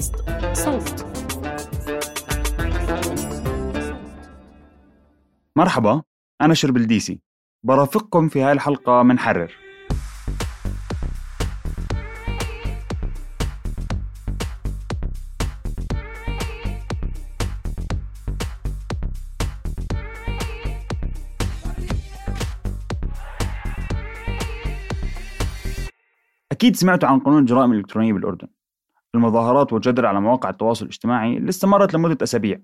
بودكاست 0.00 0.16
صوت. 0.52 1.06
مرحبا 5.56 6.02
أنا 6.40 6.54
شربلديسي 6.54 7.20
برافقكم 7.62 8.28
في 8.28 8.42
هاي 8.42 8.52
الحلقة 8.52 9.02
من 9.02 9.18
حرر. 9.18 9.52
أكيد 26.52 26.76
سمعتوا 26.76 27.08
عن 27.08 27.20
قانون 27.20 27.40
الجرائم 27.40 27.72
الإلكترونية 27.72 28.12
بالأردن. 28.12 28.48
المظاهرات 29.14 29.72
والجدل 29.72 30.06
على 30.06 30.20
مواقع 30.20 30.50
التواصل 30.50 30.84
الاجتماعي 30.84 31.36
اللي 31.36 31.48
استمرت 31.48 31.94
لمدة 31.94 32.18
أسابيع. 32.22 32.60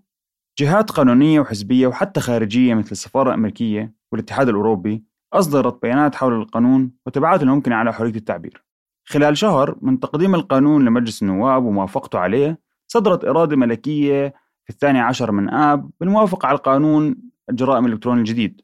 جهات 0.59 0.91
قانونية 0.91 1.41
وحزبية 1.41 1.87
وحتى 1.87 2.21
خارجية 2.21 2.75
مثل 2.75 2.91
السفارة 2.93 3.29
الأمريكية 3.29 3.95
والاتحاد 4.13 4.49
الأوروبي 4.49 5.05
أصدرت 5.33 5.83
بيانات 5.83 6.15
حول 6.15 6.41
القانون 6.41 6.93
وتبعاته 7.07 7.43
الممكنة 7.43 7.75
على 7.75 7.93
حرية 7.93 8.15
التعبير. 8.17 8.65
خلال 9.05 9.39
شهر 9.39 9.77
من 9.81 10.01
تقديم 10.01 10.35
القانون 10.35 10.85
لمجلس 10.85 11.23
النواب 11.23 11.65
وموافقته 11.65 12.19
عليه 12.19 12.61
صدرت 12.89 13.25
إرادة 13.25 13.57
ملكية 13.57 14.35
في 14.65 14.71
الثاني 14.71 15.01
عشر 15.01 15.33
من 15.33 15.51
آب 15.51 15.91
بالموافقة 16.01 16.47
على 16.47 16.57
القانون 16.57 17.17
الجرائم 17.51 17.87
الإلكتروني 17.87 18.21
الجديد. 18.21 18.61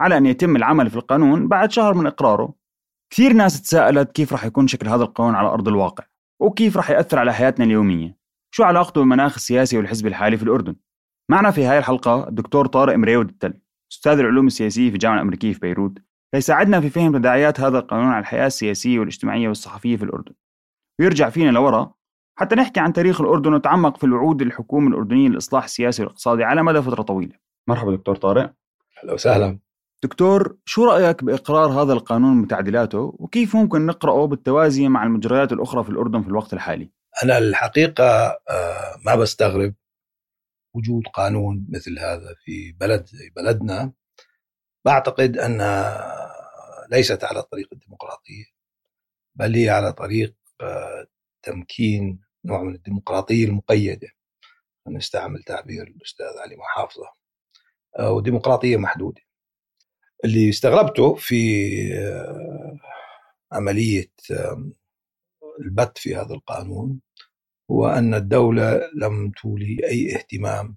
على 0.00 0.16
أن 0.16 0.26
يتم 0.26 0.56
العمل 0.56 0.90
في 0.90 0.96
القانون 0.96 1.48
بعد 1.48 1.70
شهر 1.70 1.94
من 1.94 2.06
إقراره 2.06 2.54
كثير 3.10 3.32
ناس 3.32 3.62
تساءلت 3.62 4.12
كيف 4.12 4.32
رح 4.32 4.44
يكون 4.44 4.66
شكل 4.66 4.88
هذا 4.88 5.02
القانون 5.02 5.34
على 5.34 5.48
أرض 5.48 5.68
الواقع. 5.68 6.04
وكيف 6.40 6.76
رح 6.76 6.90
يأثر 6.90 7.18
على 7.18 7.32
حياتنا 7.32 7.64
اليومية؟ 7.64 8.16
شو 8.54 8.62
علاقته 8.62 9.00
بالمناخ 9.00 9.34
السياسي 9.34 9.76
والحزب 9.76 10.06
الحالي 10.06 10.36
في 10.36 10.42
الأردن؟ 10.42 10.76
معنا 11.30 11.50
في 11.50 11.64
هاي 11.64 11.78
الحلقة 11.78 12.28
الدكتور 12.28 12.66
طارق 12.66 12.96
مريود 12.96 13.28
التل 13.28 13.60
أستاذ 13.92 14.18
العلوم 14.18 14.46
السياسية 14.46 14.88
في 14.88 14.94
الجامعة 14.94 15.16
الأمريكية 15.16 15.52
في 15.52 15.60
بيروت 15.60 15.98
ليساعدنا 16.34 16.80
في 16.80 16.90
فهم 16.90 17.18
تداعيات 17.18 17.60
هذا 17.60 17.78
القانون 17.78 18.08
على 18.08 18.20
الحياة 18.20 18.46
السياسية 18.46 18.98
والاجتماعية 18.98 19.48
والصحفية 19.48 19.96
في 19.96 20.04
الأردن. 20.04 20.34
ويرجع 21.00 21.30
فينا 21.30 21.50
لورا 21.50 21.94
حتى 22.38 22.54
نحكي 22.54 22.80
عن 22.80 22.92
تاريخ 22.92 23.20
الأردن 23.20 23.54
ونتعمق 23.54 23.96
في 23.96 24.04
الوعود 24.04 24.42
الحكومة 24.42 24.88
الأردنية 24.88 25.28
للإصلاح 25.28 25.64
السياسي 25.64 26.02
والاقتصادي 26.02 26.44
على 26.44 26.62
مدى 26.62 26.82
فترة 26.82 27.02
طويلة. 27.02 27.34
مرحبا 27.68 27.96
دكتور 27.96 28.16
طارق. 28.16 28.52
أهلا 29.02 29.12
وسهلا. 29.12 29.58
دكتور 30.02 30.56
شو 30.64 30.84
رأيك 30.84 31.24
بإقرار 31.24 31.82
هذا 31.82 31.92
القانون 31.92 32.40
وتعديلاته 32.40 33.16
وكيف 33.18 33.56
ممكن 33.56 33.86
نقرأه 33.86 34.26
بالتوازي 34.26 34.88
مع 34.88 35.04
المجريات 35.04 35.52
الأخرى 35.52 35.84
في 35.84 35.90
الأردن 35.90 36.22
في 36.22 36.28
الوقت 36.28 36.52
الحالي؟ 36.52 36.90
أنا 37.22 37.38
الحقيقة 37.38 38.04
آه، 38.50 38.96
ما 39.06 39.14
بستغرب 39.14 39.74
وجود 40.74 41.02
قانون 41.14 41.66
مثل 41.68 41.98
هذا 41.98 42.34
في 42.44 42.72
بلد 42.72 43.06
زي 43.06 43.30
بلدنا. 43.36 43.92
بعتقد 44.84 45.36
انها 45.36 46.06
ليست 46.90 47.24
على 47.24 47.42
طريق 47.42 47.68
الديمقراطيه 47.72 48.44
بل 49.34 49.54
هي 49.54 49.70
على 49.70 49.92
طريق 49.92 50.34
آه، 50.60 51.06
تمكين 51.42 52.20
نوع 52.44 52.62
من 52.62 52.74
الديمقراطية 52.74 53.44
المقيدة. 53.44 54.08
نستعمل 54.88 55.42
تعبير 55.42 55.82
الأستاذ 55.82 56.38
علي 56.38 56.56
محافظة. 56.56 57.12
آه، 57.98 58.12
وديمقراطية 58.12 58.76
محدودة. 58.76 59.22
اللي 60.24 60.48
استغربته 60.48 61.14
في 61.14 61.34
آه، 61.98 62.76
عملية 63.52 64.10
آم، 64.30 64.72
البت 65.60 65.98
في 65.98 66.16
هذا 66.16 66.34
القانون 66.34 67.00
هو 67.70 67.86
أن 67.88 68.14
الدولة 68.14 68.80
لم 68.94 69.30
تولي 69.30 69.78
أي 69.88 70.16
اهتمام 70.16 70.76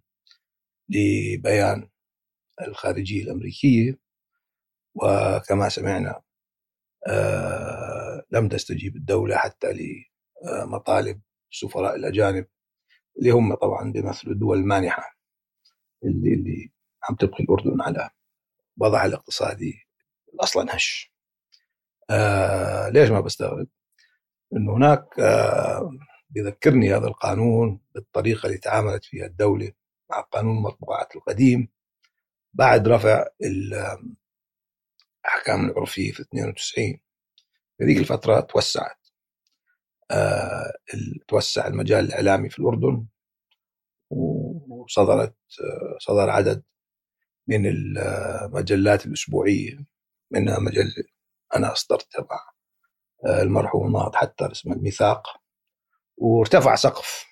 لبيان 0.89 1.89
الخارجية 2.67 3.23
الأمريكية 3.23 3.99
وكما 4.95 5.69
سمعنا 5.69 6.21
آه، 7.07 8.23
لم 8.31 8.47
تستجيب 8.49 8.95
الدولة 8.95 9.37
حتى 9.37 9.67
لمطالب 10.43 11.21
السفراء 11.51 11.95
الأجانب 11.95 12.47
اللي 13.19 13.31
هم 13.31 13.55
طبعا 13.55 13.91
بيمثلوا 13.91 14.33
الدول 14.33 14.57
المانحة 14.57 15.17
اللي, 16.03 16.33
اللي 16.33 16.71
عم 17.09 17.15
تبقي 17.15 17.43
الأردن 17.43 17.81
على 17.81 18.09
وضعها 18.77 19.05
الاقتصادي 19.05 19.87
أصلا 20.39 20.75
هش. 20.75 21.13
آه، 22.09 22.89
ليش 22.89 23.09
ما 23.09 23.19
بستغرب؟ 23.21 23.67
إنه 24.53 24.75
هناك 24.77 25.19
آه، 25.19 25.91
بيذكرني 26.29 26.95
هذا 26.95 27.07
القانون 27.07 27.79
بالطريقة 27.95 28.47
اللي 28.47 28.57
تعاملت 28.57 29.05
فيها 29.05 29.25
الدولة 29.25 29.71
مع 30.11 30.21
قانون 30.21 30.57
المطبوعات 30.57 31.15
القديم 31.15 31.69
بعد 32.53 32.87
رفع 32.87 33.25
الأحكام 33.41 34.19
العرفية 35.69 36.11
في 36.11 36.21
92 36.21 36.99
في 37.77 37.85
ذيك 37.85 37.97
الفترة 37.97 38.39
توسعت. 38.39 38.97
آه، 40.11 40.73
توسع 41.27 41.67
المجال 41.67 42.05
الإعلامي 42.05 42.49
في 42.49 42.59
الأردن 42.59 43.05
وصدرت 44.09 45.35
آه، 45.61 45.97
صدر 45.99 46.29
عدد 46.29 46.63
من 47.47 47.65
المجلات 47.65 49.05
الأسبوعية 49.05 49.85
منها 50.31 50.59
مجلة 50.59 51.03
أنا 51.55 51.71
اصدرتها 51.71 52.27
مع 52.31 52.53
المرحوم 53.41 53.91
ناض 53.91 54.15
حتى 54.15 54.51
اسمه 54.51 54.73
الميثاق 54.73 55.27
وارتفع 56.17 56.75
سقف 56.75 57.25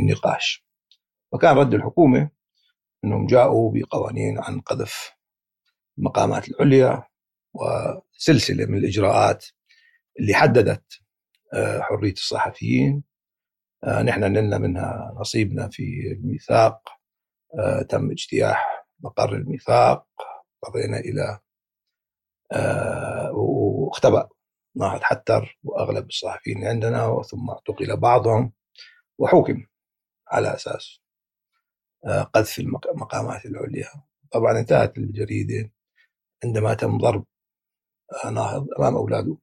النقاش. 0.00 0.66
وكان 1.32 1.56
رد 1.56 1.74
الحكومة 1.74 2.30
أنهم 3.04 3.26
جاءوا 3.26 3.72
بقوانين 3.74 4.38
عن 4.38 4.60
قذف 4.60 5.12
المقامات 5.98 6.48
العليا 6.48 7.04
وسلسلة 7.52 8.66
من 8.66 8.78
الإجراءات 8.78 9.46
اللي 10.20 10.34
حددت 10.34 11.00
آه، 11.54 11.80
حرية 11.80 12.12
الصحفيين. 12.12 13.02
آه، 13.84 14.02
نحن 14.02 14.20
نلنا 14.20 14.58
منها 14.58 15.14
نصيبنا 15.20 15.68
في 15.68 15.82
الميثاق 16.12 16.88
آه، 17.58 17.82
تم 17.82 18.10
اجتياح 18.10 18.66
مقر 19.02 19.32
الميثاق 19.34 20.06
قضينا 20.62 20.98
إلى 20.98 21.40
آه، 22.52 23.32
واختبأ 23.32 24.28
ناهض 24.76 25.00
حتر 25.02 25.58
وأغلب 25.64 26.08
الصحفيين 26.08 26.64
عندنا 26.66 27.22
ثم 27.22 27.50
اعتقل 27.50 27.96
بعضهم 27.96 28.52
وحكم 29.18 29.66
على 30.28 30.54
أساس 30.54 31.00
آه، 32.06 32.22
قذف 32.22 32.58
المق- 32.58 32.86
المقامات 32.90 33.46
العليا. 33.46 33.88
طبعا 34.32 34.58
انتهت 34.58 34.98
الجريدة 34.98 35.70
عندما 36.44 36.74
تم 36.74 36.98
ضرب 36.98 37.24
آه، 38.24 38.30
ناهض 38.30 38.66
أمام 38.78 38.96
أولاده 38.96 39.36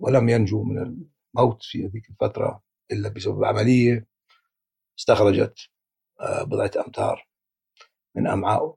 ولم 0.00 0.28
ينجو 0.28 0.62
من 0.62 0.78
الموت 1.36 1.62
في 1.62 1.86
هذيك 1.86 2.10
الفترة 2.10 2.62
إلا 2.92 3.08
بسبب 3.08 3.44
عملية 3.44 4.06
استخرجت 4.98 5.54
بضعة 6.42 6.70
أمتار. 6.86 7.28
من 8.16 8.26
امعائه 8.26 8.76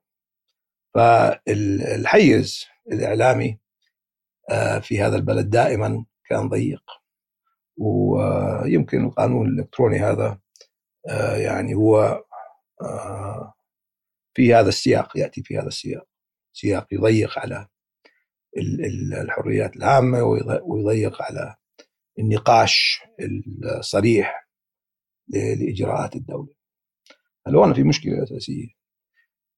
فالحيز 0.95 2.65
الإعلامي 2.91 3.59
آه، 4.49 4.79
في 4.79 5.01
هذا 5.01 5.15
البلد 5.15 5.49
دائما 5.49 6.05
كان 6.25 6.49
ضيق. 6.49 6.83
ويمكن 7.77 9.05
القانون 9.05 9.47
الإلكتروني 9.47 9.99
هذا 9.99 10.39
آه، 11.09 11.35
يعني 11.35 11.75
هو 11.75 12.23
آه، 12.81 13.53
في 14.33 14.53
هذا 14.53 14.69
السياق 14.69 15.17
يأتي 15.17 15.43
في 15.43 15.57
هذا 15.57 15.67
السياق. 15.67 16.07
سياق 16.53 16.87
يضيق 16.91 17.39
على 17.39 17.67
الحريات 19.21 19.75
العامة 19.75 20.23
ويضيق 20.63 21.21
على 21.21 21.55
النقاش 22.19 23.01
الصريح 23.79 24.47
لإجراءات 25.27 26.15
الدولة. 26.15 26.53
هل 27.47 27.55
هنا 27.55 27.73
في 27.73 27.83
مشكلة 27.83 28.23
أساسية؟ 28.23 28.84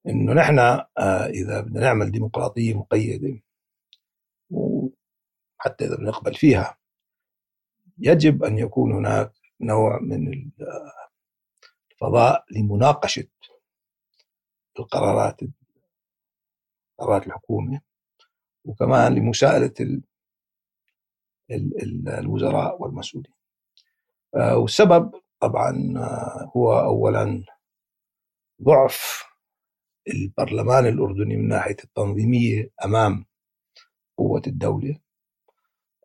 إنه 0.07 0.33
نحن 0.33 0.59
إذا 1.29 1.61
بدنا 1.61 1.79
نعمل 1.81 2.11
ديمقراطية 2.11 2.73
مقيدة 2.73 3.41
وحتى 4.49 5.85
إذا 5.85 5.95
بنقبل 5.95 6.35
فيها 6.35 6.77
يجب 7.99 8.43
أن 8.43 8.57
يكون 8.57 8.91
هناك 8.91 9.31
نوع 9.61 9.99
من 9.99 10.51
الفضاء 11.91 12.45
لمناقشة 12.51 13.27
القرارات 14.79 15.39
قرارات 16.99 17.27
الحكومة 17.27 17.81
وكمان 18.65 19.15
لمساءلة 19.15 20.01
الوزراء 22.19 22.81
والمسؤولين. 22.81 23.33
آه، 24.35 24.57
والسبب 24.57 25.21
طبعا 25.39 25.93
آه، 25.97 26.51
هو 26.55 26.79
أولا 26.79 27.43
ضعف 28.63 29.26
البرلمان 30.13 30.85
الأردني 30.85 31.37
من 31.37 31.47
ناحية 31.47 31.75
التنظيمية 31.83 32.71
أمام 32.85 33.25
قوة 34.17 34.41
الدولة 34.47 34.99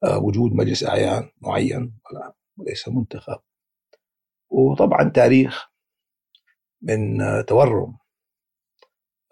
آه، 0.04 0.18
وجود 0.18 0.52
مجلس 0.52 0.84
أعيان 0.84 1.30
معين 1.40 1.98
وليس 2.56 2.88
منتخب. 2.88 3.40
وطبعا 4.50 5.08
تاريخ 5.14 5.70
من 6.82 7.20
آه، 7.20 7.40
تورم 7.40 7.98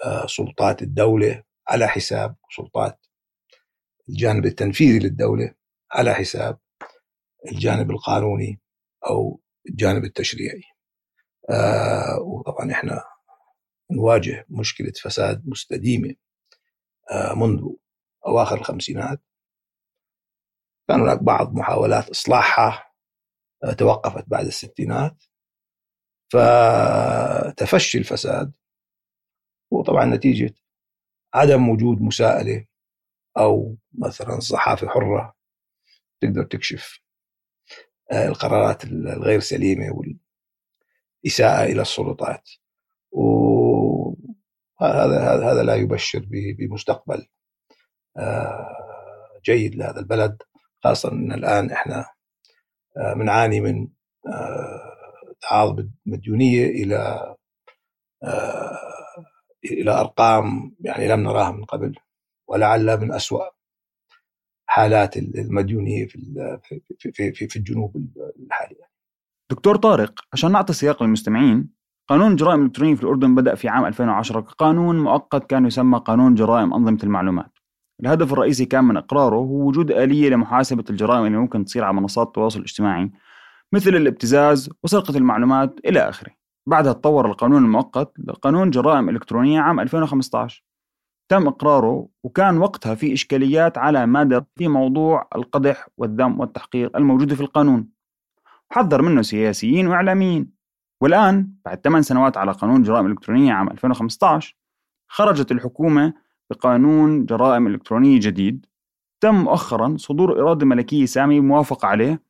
آه، 0.05 0.26
سلطات 0.26 0.82
الدولة 0.82 1.43
على 1.69 1.88
حساب 1.88 2.37
سلطات 2.56 3.06
الجانب 4.08 4.46
التنفيذي 4.46 4.99
للدولة 4.99 5.55
على 5.93 6.14
حساب 6.14 6.58
الجانب 7.52 7.90
القانوني 7.90 8.61
أو 9.11 9.40
الجانب 9.69 10.05
التشريعي. 10.05 10.62
وطبعا 12.25 12.72
إحنا 12.72 13.05
نواجه 13.90 14.46
مشكلة 14.48 14.92
فساد 15.02 15.48
مستديمة 15.48 16.14
منذ 17.37 17.62
أواخر 18.26 18.56
الخمسينات. 18.56 19.22
كان 20.88 21.00
هناك 21.00 21.22
بعض 21.22 21.54
محاولات 21.54 22.10
إصلاحها 22.10 22.92
آه، 23.64 23.72
توقفت 23.72 24.25
بعد 24.28 24.46
الستينات. 24.46 25.25
فتفشي 26.32 27.98
الفساد 27.98 28.52
وطبعا 29.70 30.04
نتيجة 30.04 30.54
عدم 31.34 31.69
وجود 31.69 32.02
مساءلة 32.02 32.66
أو 33.38 33.76
مثلا 33.93 34.40
صحافة 34.40 34.88
حرة 34.88 35.36
تقدر 36.20 36.44
تكشف 36.44 37.00
آه، 38.12 38.28
القرارات 38.28 38.84
الغير 38.84 39.40
سليمة 39.40 39.86
والإساءة 41.25 41.64
إلى 41.64 41.82
السلطات. 41.82 42.48
وهذا 43.12 44.20
هذا 45.52 45.62
لا 45.62 45.74
يبشر 45.74 46.26
بمستقبل. 46.30 47.26
آه، 48.16 49.40
جيد 49.44 49.74
لهذا 49.74 50.00
البلد 50.00 50.42
خاصة 50.84 51.12
أن 51.12 51.32
الآن 51.32 51.70
إحنا 51.70 52.06
بنعاني 52.96 53.58
آه، 53.58 53.60
من 53.60 53.88
آه، 54.26 55.34
تعاظم 55.40 55.90
المديونية 56.06 56.66
إلى 56.66 57.34
إلى 59.64 59.90
أرقام 59.90 60.76
يعني 60.80 61.08
لم 61.08 61.20
نراها 61.20 61.52
من 61.52 61.64
قبل 61.64 61.94
ولعل 62.48 63.00
من 63.00 63.12
أسوأ 63.12 63.44
حالات 64.66 65.16
المديونية 65.16 66.06
في 66.06 66.18
في 66.98 67.32
في, 67.32 67.48
في 67.48 67.56
الجنوب 67.56 67.96
الحالي 68.38 68.76
دكتور 69.50 69.76
طارق 69.76 70.20
عشان 70.32 70.52
نعطي 70.52 70.72
سياق 70.72 71.02
للمستمعين 71.02 71.80
قانون 72.10 72.32
الجرائم 72.32 72.60
الإلكترونية 72.60 72.94
في 72.94 73.02
الأردن 73.02 73.34
بدأ 73.34 73.54
في 73.54 73.68
عام 73.68 73.86
2010 73.86 74.40
كقانون 74.40 74.98
مؤقت 75.00 75.50
كان 75.50 75.66
يسمى 75.66 75.98
قانون 75.98 76.34
جرائم 76.34 76.74
أنظمة 76.74 76.98
المعلومات. 77.04 77.58
الهدف 78.00 78.32
الرئيسي 78.32 78.64
كان 78.64 78.84
من 78.84 78.96
إقراره 78.96 79.36
هو 79.36 79.68
وجود 79.68 79.90
آلية 79.90 80.28
لمحاسبة 80.28 80.84
الجرائم 80.90 81.26
اللي 81.26 81.38
ممكن 81.38 81.64
تصير 81.64 81.84
على 81.84 81.96
منصات 81.96 82.26
التواصل 82.26 82.58
الاجتماعي 82.58 83.10
مثل 83.72 83.90
الابتزاز 83.90 84.70
وسرقة 84.84 85.16
المعلومات 85.16 85.80
إلى 85.84 86.08
آخره. 86.08 86.32
بعدها 86.66 86.92
تطور 86.92 87.26
القانون 87.26 87.64
المؤقت 87.64 88.12
لقانون 88.18 88.70
جرائم 88.70 89.08
إلكترونية 89.08 89.60
عام 89.60 89.80
2015 89.80 90.64
تم 91.28 91.46
إقراره 91.46 92.08
وكان 92.24 92.58
وقتها 92.58 92.94
في 92.94 93.12
إشكاليات 93.12 93.78
على 93.78 94.06
مدى 94.06 94.40
في 94.56 94.68
موضوع 94.68 95.28
القدح 95.36 95.88
والذم 95.96 96.40
والتحقير 96.40 96.90
الموجودة 96.96 97.34
في 97.34 97.40
القانون. 97.40 97.88
حذر 98.70 99.02
منه 99.02 99.22
سياسيين 99.22 99.86
وإعلاميين. 99.86 100.59
والآن 101.00 101.52
بعد 101.64 101.81
8 101.85 102.02
سنوات 102.02 102.37
على 102.37 102.52
قانون 102.52 102.82
جرائم 102.82 103.06
إلكترونية 103.06 103.52
عام 103.52 103.69
2015 103.70 104.56
خرجت 105.08 105.52
الحكومة 105.52 106.14
بقانون 106.50 107.26
جرائم 107.26 107.67
إلكترونية 107.67 108.20
جديد. 108.20 108.67
تم 109.20 109.35
مؤخرا 109.35 109.97
صدور 109.99 110.41
إرادة 110.41 110.67
ملكية 110.67 111.06
سامية 111.06 111.41
موافقة 111.41 111.88
عليه. 111.88 112.23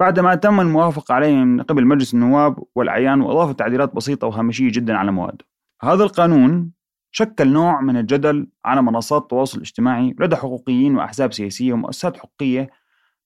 بعدما 0.00 0.34
تم 0.34 0.60
الموافقة 0.60 1.14
عليه 1.14 1.34
من 1.34 1.62
قبل 1.62 1.86
مجلس 1.86 2.14
النواب 2.14 2.64
والأعيان 2.74 3.20
وإضافة 3.20 3.52
تعديلات 3.52 3.94
بسيطة 3.94 4.26
وهامشية 4.26 4.70
جدا 4.72 4.96
على 4.96 5.12
مواده 5.12 5.44
هذا 5.82 6.04
القانون 6.04 6.72
شكل 7.12 7.48
نوع 7.48 7.80
من 7.80 7.96
الجدل 7.96 8.48
على 8.64 8.82
منصات 8.82 9.22
التواصل 9.22 9.56
الاجتماعي 9.56 10.14
لدى 10.20 10.36
حقوقيين 10.36 10.96
وأحزاب 10.96 11.32
سياسية 11.32 11.72
ومؤسسات 11.72 12.16
حقوقية 12.16 12.70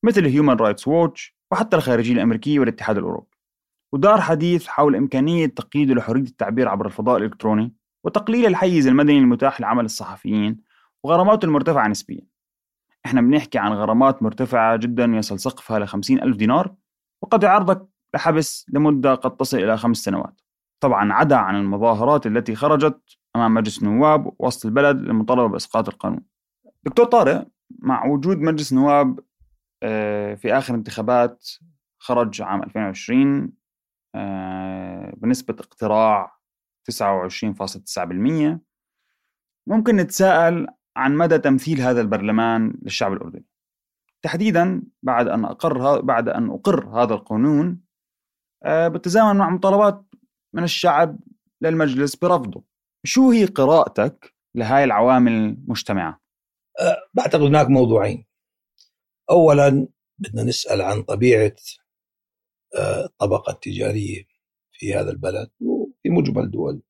مثل 0.02 0.26
هيومن 0.26 0.54
رايتس 0.56 0.88
ووتش 0.88 1.36
وحتى 1.52 1.76
الخارجية 1.76 2.12
الأمريكية 2.12 2.58
والاتحاد 2.60 2.98
الأوروبي. 2.98 3.33
ودار 3.94 4.20
حديث 4.20 4.66
حول 4.66 4.96
إمكانية 4.96 5.46
تقييد 5.46 5.90
لحرية 5.90 6.22
التعبير 6.22 6.68
عبر 6.68 6.86
الفضاء 6.86 7.16
الإلكتروني 7.16 7.74
وتقليل 8.04 8.46
الحيز 8.46 8.86
المدني 8.86 9.18
المتاح 9.18 9.60
لعمل 9.60 9.84
الصحفيين 9.84 10.60
وغراماته 11.04 11.46
المرتفعة 11.46 11.88
نسبيا. 11.88 12.26
إحنا 13.06 13.20
بنحكي 13.20 13.58
عن 13.58 13.72
غرامات 13.72 14.22
مرتفعة 14.22 14.76
جدا 14.76 15.04
يصل 15.04 15.40
سقفها 15.40 15.78
ل 15.78 15.82
ألف 16.10 16.36
دينار 16.36 16.74
وقد 17.22 17.42
يعرضك 17.42 17.88
لحبس 18.14 18.66
لمدة 18.68 19.14
قد 19.14 19.36
تصل 19.36 19.58
إلى 19.58 19.76
خمس 19.76 19.96
سنوات. 19.96 20.40
طبعا 20.80 21.12
عدا 21.12 21.36
عن 21.36 21.56
المظاهرات 21.56 22.26
التي 22.26 22.54
خرجت 22.54 23.00
أمام 23.36 23.54
مجلس 23.54 23.82
النواب 23.82 24.32
وسط 24.38 24.66
البلد 24.66 25.00
للمطالبة 25.00 25.46
بإسقاط 25.46 25.88
القانون. 25.88 26.20
دكتور 26.82 27.04
طارق 27.04 27.48
مع 27.78 28.06
وجود 28.06 28.38
مجلس 28.38 28.72
النواب 28.72 29.20
آه، 29.82 30.34
في 30.34 30.58
آخر 30.58 30.74
انتخابات 30.74 31.48
خرج 31.98 32.42
عام 32.42 32.62
2020 32.62 33.42
آه، 33.42 33.63
بنسبة 35.16 35.54
اقتراع 35.60 36.38
29.9% 36.84 38.58
ممكن 39.66 39.96
نتساءل 39.96 40.66
عن 40.96 41.16
مدى 41.16 41.38
تمثيل 41.38 41.80
هذا 41.80 42.00
البرلمان 42.00 42.74
للشعب 42.82 43.12
الأردني. 43.12 43.44
تحديدا 44.22 44.82
بعد 45.02 45.28
أن 45.28 45.44
أقر 45.44 46.00
بعد 46.00 46.28
أن 46.28 46.50
أقر 46.50 46.88
هذا 46.88 47.14
القانون 47.14 47.80
آه، 48.64 48.88
بالتزامن 48.88 49.36
مع 49.36 49.50
مطالبات 49.50 50.04
من 50.52 50.64
الشعب 50.64 51.18
للمجلس 51.60 52.16
برفضه. 52.16 52.64
شو 53.06 53.30
هي 53.30 53.44
قراءتك 53.44 54.34
لهاي 54.54 54.84
العوامل 54.84 55.32
المجتمعة؟ 55.32 56.20
أه 56.80 56.96
بعتقد 57.14 57.40
هناك 57.42 57.68
موضوعين. 57.68 58.26
أولا 59.30 59.88
بدنا 60.18 60.42
نسأل 60.42 60.82
عن 60.82 61.02
طبيعة 61.02 61.56
الطبقة 62.78 63.52
التجارية 63.52 64.24
في 64.72 64.94
هذا 64.94 65.10
البلد 65.10 65.50
في 66.02 66.10
مجمل 66.10 66.50
دول 66.50 66.82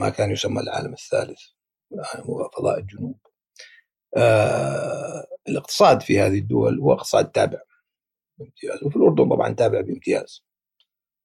ما 0.00 0.08
كان 0.08 0.30
يسمى 0.30 0.60
العالم 0.60 0.92
الثالث 0.92 1.40
هو 2.16 2.50
فضاء 2.56 2.78
الجنوب 2.78 3.18
آه 4.16 5.26
الاقتصاد 5.48 6.02
في 6.02 6.20
هذه 6.20 6.38
الدول 6.38 6.80
هو 6.80 6.92
اقتصاد 6.92 7.30
تابع 7.30 7.58
بامتياز 8.38 8.84
وفي 8.84 8.96
الأردن 8.96 9.28
طبعا 9.28 9.52
تابع 9.54 9.80
بامتياز 9.80 10.44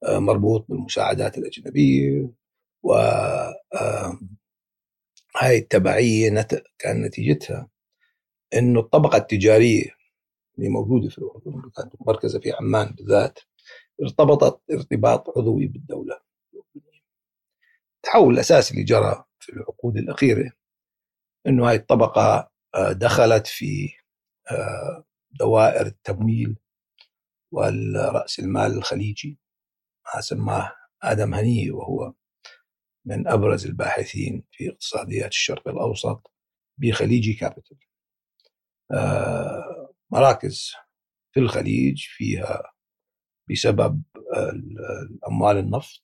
آه 0.03 0.19
مربوط 0.19 0.65
بالمساعدات 0.69 1.37
الأجنبية 1.37 2.29
و 2.83 2.93
آه 2.93 4.19
هاي 5.37 5.57
التبعية. 5.57 6.47
كان 6.79 7.01
نتيجتها 7.01 7.69
إنه 8.53 8.79
الطبقة 8.79 9.17
التجارية 9.17 9.98
اللي 10.59 10.69
موجودة 10.69 11.09
في 11.09 11.17
الأردن 11.17 11.59
اللي 11.59 11.71
كانت 11.77 11.93
مركزة 12.07 12.39
في 12.39 12.51
عمان 12.51 12.95
بالذات 12.95 13.39
ارتبطت 14.01 14.61
ارتباط 14.71 15.37
عضوي 15.37 15.67
بالدولة 15.67 16.21
التحول 17.95 18.33
الأساسي 18.33 18.73
اللي 18.73 18.83
جرى 18.83 19.23
في 19.39 19.53
العقود 19.53 19.97
الأخيرة 19.97 20.51
أنه 21.47 21.69
هاي 21.69 21.75
الطبقة 21.75 22.51
آه، 22.75 22.91
دخلت 22.91 23.47
في 23.47 23.89
آه، 24.51 25.05
دوائر 25.31 25.85
التمويل 25.85 26.57
والرأس 27.51 28.39
المال 28.39 28.77
الخليجي 28.77 29.39
ما 30.15 30.21
سماه 30.21 30.75
آدم 31.03 31.33
هنيه 31.33 31.71
وهو 31.71 32.13
من 33.05 33.27
أبرز 33.27 33.65
الباحثين 33.65 34.43
في 34.51 34.69
اقتصاديات 34.69 35.31
الشرق 35.31 35.67
الأوسط 35.67 36.31
بخليجي 36.77 37.33
كابيتال. 37.33 37.77
آه، 38.91 39.88
مراكز 40.11 40.73
في 41.31 41.39
الخليج 41.39 42.05
فيها 42.07 42.73
بسبب 43.49 44.03
الأموال 45.11 45.57
النفط 45.57 46.03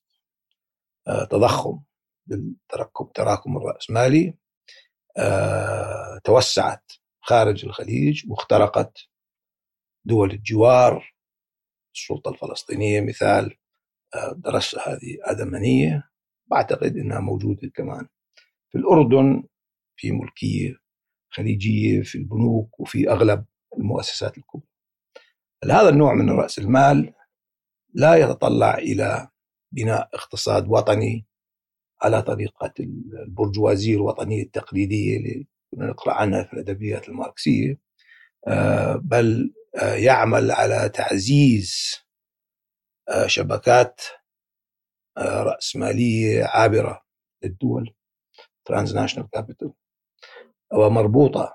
آه، 1.08 1.24
تضخم 1.24 1.82
بالتراكم 2.26 3.04
تراكم 3.14 3.56
الرأسمالي 3.56 4.34
آه، 5.18 6.20
توسعت 6.24 6.92
خارج 7.20 7.64
الخليج 7.64 8.30
واخترقت 8.30 8.98
دول 10.04 10.30
الجوار 10.30 11.14
السلطة 11.94 12.30
الفلسطينية 12.30 13.00
مثال 13.00 13.58
درسها 14.36 14.88
هذه 14.88 15.16
آدمانية 15.22 16.10
بعتقد 16.46 16.96
أنها 16.96 17.20
موجودة 17.20 17.68
كمان 17.74 18.08
في 18.70 18.78
الأردن 18.78 19.42
في 19.96 20.12
ملكية 20.12 20.76
خليجية 21.30 22.02
في 22.02 22.18
البنوك 22.18 22.80
وفي 22.80 23.10
أغلب 23.10 23.44
المؤسسات 23.78 24.38
الكبرى. 24.38 24.66
هذا 25.64 25.88
النوع 25.88 26.14
من 26.14 26.30
رأس 26.30 26.58
المال 26.58 27.14
لا 27.94 28.14
يتطلع 28.14 28.74
إلى 28.74 29.28
بناء 29.72 30.10
اقتصاد 30.14 30.68
وطني 30.68 31.26
على 32.02 32.22
طريقة 32.22 32.74
البرجوازية 32.80 33.94
الوطنية 33.96 34.42
التقليدية 34.42 35.16
اللي 35.16 35.46
نقرأ 35.74 36.12
عنها 36.12 36.42
في 36.42 36.52
الأدبيات 36.52 37.08
الماركسية 37.08 37.78
آه، 38.48 39.00
بل 39.04 39.54
آه، 39.82 39.94
يعمل 39.94 40.50
على 40.50 40.88
تعزيز 40.88 41.94
آه، 43.08 43.26
شبكات 43.26 44.00
رأسمالية 45.18 46.44
عابرة 46.44 47.02
للدول 47.42 47.94
transnational 48.64 49.30
capital 49.30 49.72
ومربوطة 50.72 51.54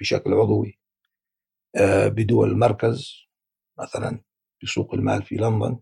بشكل 0.00 0.34
عضوي 0.34 0.78
بدول 2.06 2.50
المركز 2.50 3.28
مثلا 3.78 4.20
بسوق 4.62 4.94
المال 4.94 5.22
في 5.22 5.34
لندن. 5.34 5.78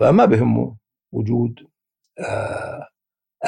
فما 0.00 0.24
بهمه 0.24 0.76
وجود 1.12 1.68
آه، 2.18 2.88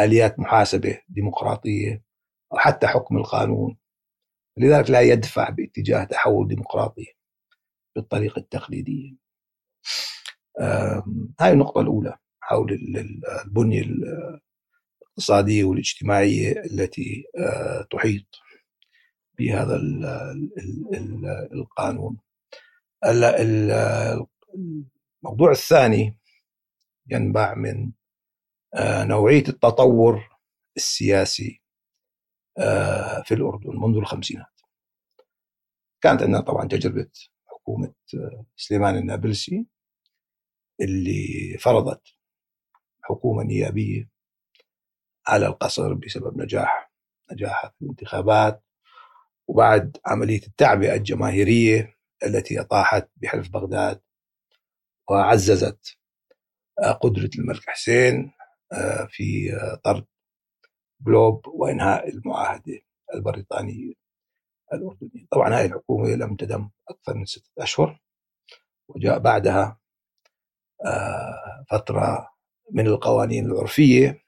آليات 0.00 0.38
محاسبة 0.38 0.99
ديمقراطية 1.09 2.02
أو 2.52 2.59
حتى 2.59 2.87
حكم 2.87 3.16
القانون. 3.16 3.76
لذلك 4.56 4.90
لا 4.90 5.00
يدفع 5.00 5.50
باتجاه 5.50 6.04
تحول 6.04 6.49
ديمقراطي 6.49 7.06
بالطريقة 7.97 8.38
التقليدية. 8.38 9.16
هاي 11.40 11.52
النقطة 11.52 11.80
الأولى 11.80 12.18
حول 12.40 12.73
البنية 13.47 13.82
الاقتصادية 15.02 15.64
والاجتماعية 15.64 16.52
التي 16.64 17.25
آه، 17.38 17.87
تحيط. 17.90 18.26
بهذا 19.40 19.76
القانون. 21.52 22.16
الموضوع 25.25 25.50
الثاني 25.50 26.16
ينبع 27.06 27.54
من 27.54 27.92
آه، 28.75 29.04
نوعية 29.04 29.44
التطور 29.49 30.37
السياسي 30.76 31.62
آه، 32.59 33.23
في 33.23 33.35
الأردن 33.35 33.76
منذ 33.80 33.97
الخمسينات. 33.97 34.61
كانت 36.00 36.23
عندنا 36.23 36.40
طبعا 36.40 36.68
تجربة 36.68 37.11
حكومة 37.47 37.94
سليمان 38.56 38.97
النابلسي 38.97 39.66
اللي 40.80 41.59
فرضت 41.61 42.02
حكومة 43.02 43.42
نيابية 43.42 44.11
على 45.26 45.47
القصر 45.47 45.94
بسبب 45.94 46.42
نجاح 46.42 46.92
نجاحها 47.32 47.70
في 47.70 47.82
الانتخابات. 47.82 48.64
وبعد 49.50 49.97
عملية 50.07 50.47
التعبئة 50.47 50.95
الجماهيرية 50.95 51.97
التي 52.26 52.61
أطاحت 52.61 53.09
بحلف 53.16 53.49
بغداد 53.49 54.00
وعززت 55.11 55.97
آه، 56.83 56.92
قدرة 56.92 57.30
الملك 57.38 57.71
حسين 57.71 58.33
آه، 58.73 59.09
في 59.11 59.52
آه، 59.54 59.80
طرد 59.85 60.07
جلوب 61.07 61.47
وإنهاء 61.49 62.09
المعاهدة 62.09 62.80
البريطانية 63.14 63.92
الأردنية. 64.73 65.26
طبعا 65.30 65.49
هذه 65.49 65.66
الحكومة 65.66 66.09
لم 66.09 66.37
تدم 66.37 66.71
أكثر 66.88 67.14
من 67.14 67.25
ستة 67.25 67.50
أشهر 67.59 68.00
وجاء 68.88 69.19
بعدها 69.19 69.80
فترة 71.71 72.30
من 72.71 72.87
القوانين 72.87 73.47
العرفية 73.47 74.25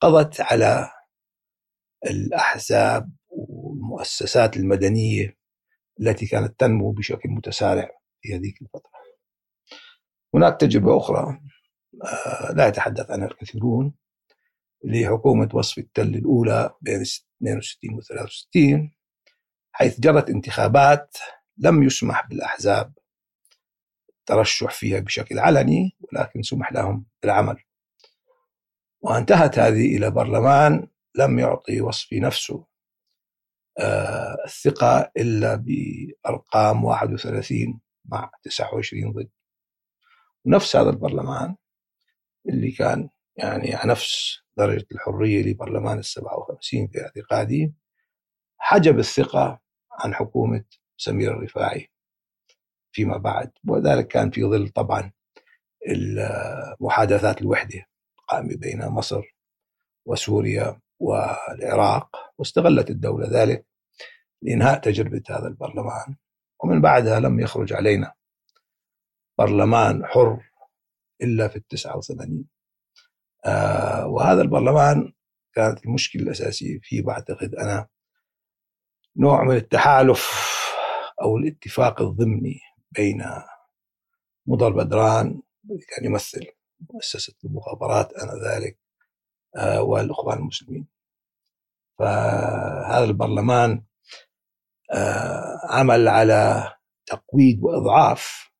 قضت 0.00 0.40
على 0.40 0.90
الأحزاب 2.06 3.10
والمؤسسات 3.94 4.56
المدنية 4.56 5.38
التي 6.00 6.26
كانت 6.26 6.60
تنمو 6.60 6.92
بشكل 6.92 7.28
متسارع 7.28 7.90
في 8.20 8.34
هذه 8.34 8.52
الفترة. 8.62 8.90
هناك 10.34 10.60
تجربة 10.60 10.96
أخرى 10.96 11.40
آه، 12.04 12.52
لا 12.52 12.68
يتحدث 12.68 13.10
عنها 13.10 13.26
الكثيرون 13.26 13.94
لحكومة 14.84 15.48
وصف 15.54 15.78
التل 15.78 16.14
الأولى 16.14 16.74
بين 16.80 17.00
62 17.00 17.94
و 17.94 18.00
63 18.00 18.94
حيث 19.72 20.00
جرت 20.00 20.30
انتخابات 20.30 21.16
لم 21.58 21.82
يسمح 21.82 22.26
بالأحزاب 22.28 22.92
الترشح 24.08 24.70
فيها 24.70 25.00
بشكل 25.00 25.38
علني 25.38 25.96
ولكن 26.00 26.42
سمح 26.42 26.72
لهم 26.72 27.06
بالعمل. 27.22 27.56
وانتهت 29.00 29.58
هذه 29.58 29.96
إلى 29.96 30.10
برلمان 30.10 30.88
لم 31.14 31.38
يعطي 31.38 31.80
وصفي 31.80 32.20
نفسه. 32.20 32.73
الثقة 34.44 35.10
إلا 35.16 35.54
بأرقام 35.54 36.84
31 36.84 37.80
مع 38.04 38.30
29 38.42 39.12
ضد. 39.12 39.30
ونفس 40.44 40.76
هذا 40.76 40.90
البرلمان 40.90 41.56
اللي 42.48 42.70
كان 42.70 43.08
يعني 43.36 43.74
على 43.74 43.90
نفس 43.90 44.38
درجة 44.56 44.86
الحرية 44.92 45.42
لبرلمان 45.42 45.98
ال 45.98 46.04
57 46.04 46.88
في 46.88 47.02
اعتقادي 47.02 47.74
حجب 48.58 48.98
الثقة 48.98 49.60
عن 49.92 50.14
حكومة 50.14 50.64
سمير 50.96 51.32
الرفاعي 51.32 51.90
فيما 52.92 53.16
بعد. 53.16 53.52
وذلك 53.68 54.08
كان 54.08 54.30
في 54.30 54.44
ظل 54.44 54.68
طبعا 54.68 55.12
محادثات 56.80 57.40
الوحدة 57.42 57.86
القائمة 58.18 58.56
بين 58.56 58.86
مصر 58.88 59.36
وسوريا 60.06 60.80
والعراق 60.98 62.16
واستغلت 62.38 62.90
الدولة 62.90 63.28
ذلك 63.42 63.66
لإنهاء 64.42 64.80
تجربة 64.80 65.22
هذا 65.30 65.48
البرلمان. 65.48 66.16
ومن 66.64 66.80
بعدها 66.80 67.20
لم 67.20 67.40
يخرج 67.40 67.72
علينا 67.72 68.12
برلمان 69.38 70.06
حر 70.06 70.50
إلا 71.22 71.48
في 71.48 71.56
التسعة 71.56 71.96
وثمانين. 71.96 72.48
آه 73.46 74.06
وهذا 74.06 74.42
البرلمان 74.42 75.12
كانت 75.54 75.84
المشكلة 75.84 76.22
الأساسية 76.22 76.78
فيه 76.82 77.02
بعتقد 77.02 77.54
أنا 77.54 77.88
نوع 79.16 79.44
من 79.44 79.56
التحالف 79.56 80.30
أو 81.22 81.36
الاتفاق 81.36 82.02
الضمني 82.02 82.60
بين 82.90 83.24
مضر 84.46 84.72
بدران 84.72 85.42
كان 85.88 86.04
يمثل 86.04 86.46
مؤسسة 86.92 87.34
المخابرات 87.44 88.12
آنذاك 88.12 88.78
آه، 89.56 89.82
والإخوان 89.82 90.38
المسلمين. 90.38 90.86
فهذا 91.98 93.04
البرلمان 93.04 93.84
آه، 94.94 95.60
عمل 95.70 96.08
على 96.08 96.72
تقويض 97.06 97.58
وإضعاف 97.62 98.50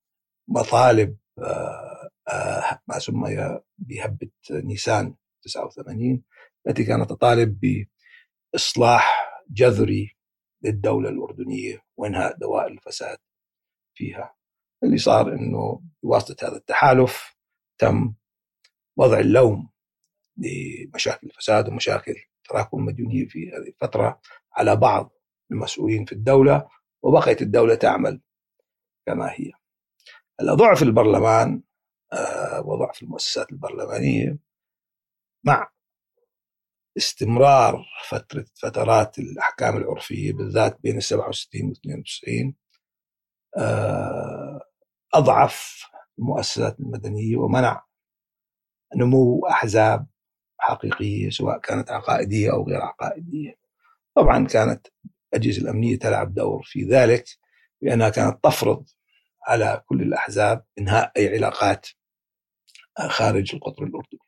مطالب 0.49 1.17
آه، 1.39 2.81
ما 2.89 2.99
سمي 2.99 3.61
بهبة 3.79 4.31
نيسان 4.51 5.15
89 5.43 6.25
التي 6.67 6.85
كانت 6.85 7.11
تطالب 7.11 7.61
بإصلاح 8.55 9.35
جذري 9.51 10.17
للدولة 10.63 11.09
الأردنية 11.09 11.85
وإنهاء 11.97 12.37
دوائر 12.39 12.73
الفساد 12.73 13.19
فيها. 13.95 14.35
اللي 14.83 14.99
صار 14.99 15.33
إنه 15.33 15.83
بواسطة 16.03 16.49
هذا 16.49 16.57
التحالف 16.57 17.37
تم 17.81 18.15
وضع 18.97 19.19
اللوم 19.19 19.74
لمشاكل 20.37 21.27
الفساد 21.27 21.69
ومشاكل 21.69 22.15
تراكم 22.49 22.79
المديونيه 22.79 23.27
في 23.29 23.49
هذه 23.49 23.69
الفترة 23.69 24.21
على 24.53 24.77
بعض 24.77 25.13
المسؤولين 25.51 26.05
في 26.05 26.13
الدولة 26.13 26.69
وبقيت 27.03 27.43
الدولة 27.43 27.75
تعمل 27.75 28.21
كما 29.07 29.31
هي. 29.33 29.53
ضعف 30.43 30.83
البرلمان 30.83 31.63
آه، 32.13 32.61
وضعف 32.61 33.03
المؤسسات 33.03 33.53
البرلمانية 33.53 34.39
مع 35.45 35.71
استمرار 36.97 37.87
فترة 38.09 38.45
فترات 38.55 39.19
الأحكام 39.19 39.77
العرفية 39.77 40.33
بالذات 40.33 40.81
بين 40.81 40.97
ال 40.97 41.03
67 41.03 41.69
و 41.69 41.73
92 41.73 42.55
أضعف 45.15 45.85
المؤسسات 46.19 46.81
المدنية 46.81 47.37
ومنع 47.37 47.85
نمو 48.97 49.47
أحزاب 49.47 50.07
حقيقية 50.65 51.31
سواء 51.31 51.59
كانت 51.59 51.91
عقائدية 51.91 52.53
أو 52.53 52.65
غير 52.69 52.81
عقائدية. 52.81 53.59
طبعا 54.15 54.47
كانت 54.47 54.87
الأجهزة 55.35 55.63
الأمنية 55.63 55.99
تلعب 55.99 56.35
دور 56.35 56.63
في 56.65 56.83
ذلك 56.85 57.25
بأنها 57.83 58.09
كانت 58.09 58.45
تفرض 58.45 58.87
على 59.47 59.83
كل 59.87 60.03
الأحزاب 60.03 60.65
إنهاء 60.79 61.13
أي 61.17 61.29
علاقات 61.35 61.87
خارج 63.09 63.55
القطر 63.55 63.85
الأردني 63.85 64.21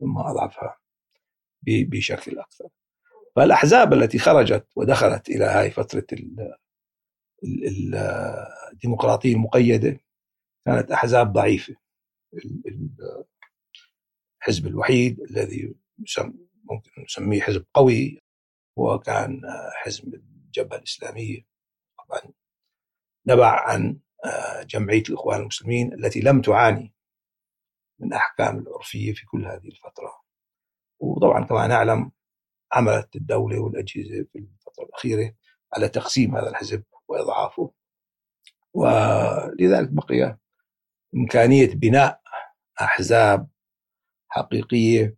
ثم 0.00 0.18
أضعفها 0.18 0.76
بشكل 1.62 2.38
أكثر. 2.38 2.68
فالأحزاب 3.36 3.92
التي 3.92 4.18
خرجت 4.18 4.66
ودخلت 4.76 5.28
إلى 5.28 5.44
هاي 5.44 5.70
فترة 5.70 6.06
الديمقراطية 8.72 9.34
المقيدة 9.34 10.00
كانت 10.66 10.90
أحزاب 10.90 11.32
ضعيفة. 11.32 11.76
الحزب 14.46 14.66
الوحيد 14.66 15.20
الذي 15.20 15.74
ممكن 16.70 17.02
نسميه 17.02 17.40
حزب 17.40 17.66
قوي 17.74 18.22
هو 18.78 18.98
كان 18.98 19.40
حزب 19.74 20.14
الجبهة 20.14 20.76
الإسلامية. 20.76 21.40
طبعا 21.98 22.32
نبع 23.26 23.68
عن 23.68 24.00
جمعية 24.66 25.02
الإخوان 25.08 25.40
المسلمين 25.40 25.92
التي 25.92 26.20
لم 26.20 26.42
تعاني 26.42 26.94
من 27.98 28.12
أحكام 28.12 28.58
العرفية 28.58 29.12
في 29.12 29.26
كل 29.26 29.46
هذه 29.46 29.68
الفترة. 29.68 30.22
وطبعا 31.00 31.44
كما 31.44 31.66
نعلم 31.66 32.12
عملت 32.72 33.16
الدولة 33.16 33.60
والأجهزة 33.60 34.26
في 34.32 34.38
الفترة 34.38 34.84
الأخيرة 34.84 35.34
على 35.74 35.88
تقسيم 35.88 36.36
هذا 36.36 36.48
الحزب 36.50 36.84
وإضعافه. 37.08 37.72
ولذلك 38.74 39.88
بقي 39.90 40.38
إمكانية 41.14 41.74
بناء 41.74 42.20
أحزاب 42.80 43.48
حقيقية 44.36 45.16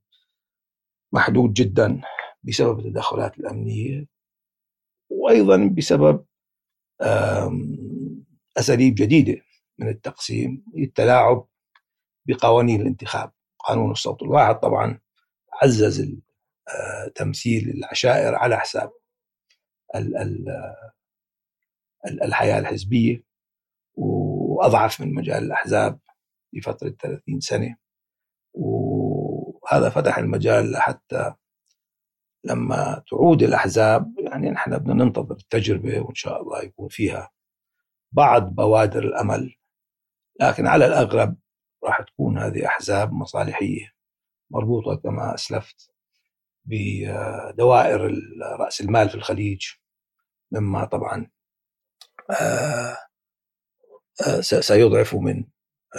محدود 1.12 1.52
جدا 1.52 2.00
بسبب 2.42 2.78
التدخلات 2.78 3.38
الأمنية 3.38 4.06
وأيضا 5.10 5.74
بسبب 5.76 6.24
أساليب 8.58 8.94
جديدة 8.94 9.42
من 9.78 9.88
التقسيم 9.88 10.64
التلاعب 10.78 11.48
بقوانين 12.26 12.80
الانتخاب. 12.80 13.32
قانون 13.58 13.90
الصوت 13.90 14.22
الواحد 14.22 14.54
طبعا 14.54 15.00
عزز 15.62 16.16
تمثيل 17.14 17.70
العشائر 17.70 18.34
على 18.34 18.56
حساب 18.56 18.92
الحياة 22.04 22.58
الحزبية 22.58 23.24
وأضعف 23.94 25.00
من 25.00 25.14
مجال 25.14 25.44
الأحزاب 25.44 25.98
لفترة 26.52 26.88
30 26.88 27.40
سنة. 27.40 27.76
وهذا 29.68 29.88
فتح 29.88 30.18
المجال 30.18 30.76
حتى 30.76 31.34
لما 32.44 33.02
تعود 33.10 33.42
الأحزاب 33.42 34.14
يعني 34.18 34.50
نحن 34.50 34.78
بدنا 34.78 35.04
ننتظر 35.04 35.36
التجربة 35.36 36.00
وإن 36.00 36.14
شاء 36.14 36.42
الله 36.42 36.62
يكون 36.62 36.88
فيها 36.88 37.30
بعض 38.12 38.54
بوادر 38.54 39.04
الأمل. 39.04 39.54
لكن 40.40 40.66
على 40.66 40.86
الأغلب 40.86 41.36
راح 41.84 42.02
تكون 42.02 42.38
هذه 42.38 42.66
أحزاب 42.66 43.12
مصالحية 43.12 43.92
مربوطة 44.50 44.94
كما 44.94 45.34
أسلفت 45.34 45.90
بدوائر 46.64 48.14
رأس 48.60 48.80
المال 48.80 49.08
في 49.08 49.14
الخليج 49.14 49.66
مما 50.52 50.84
طبعا 50.84 51.30
آه، 52.30 52.96
آه، 54.26 54.40
سيضعف 54.40 55.14
من 55.14 55.44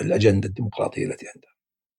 الأجندة 0.02 0.48
الديمقراطية 0.48 1.06
التي 1.06 1.26
عنده 1.28 1.48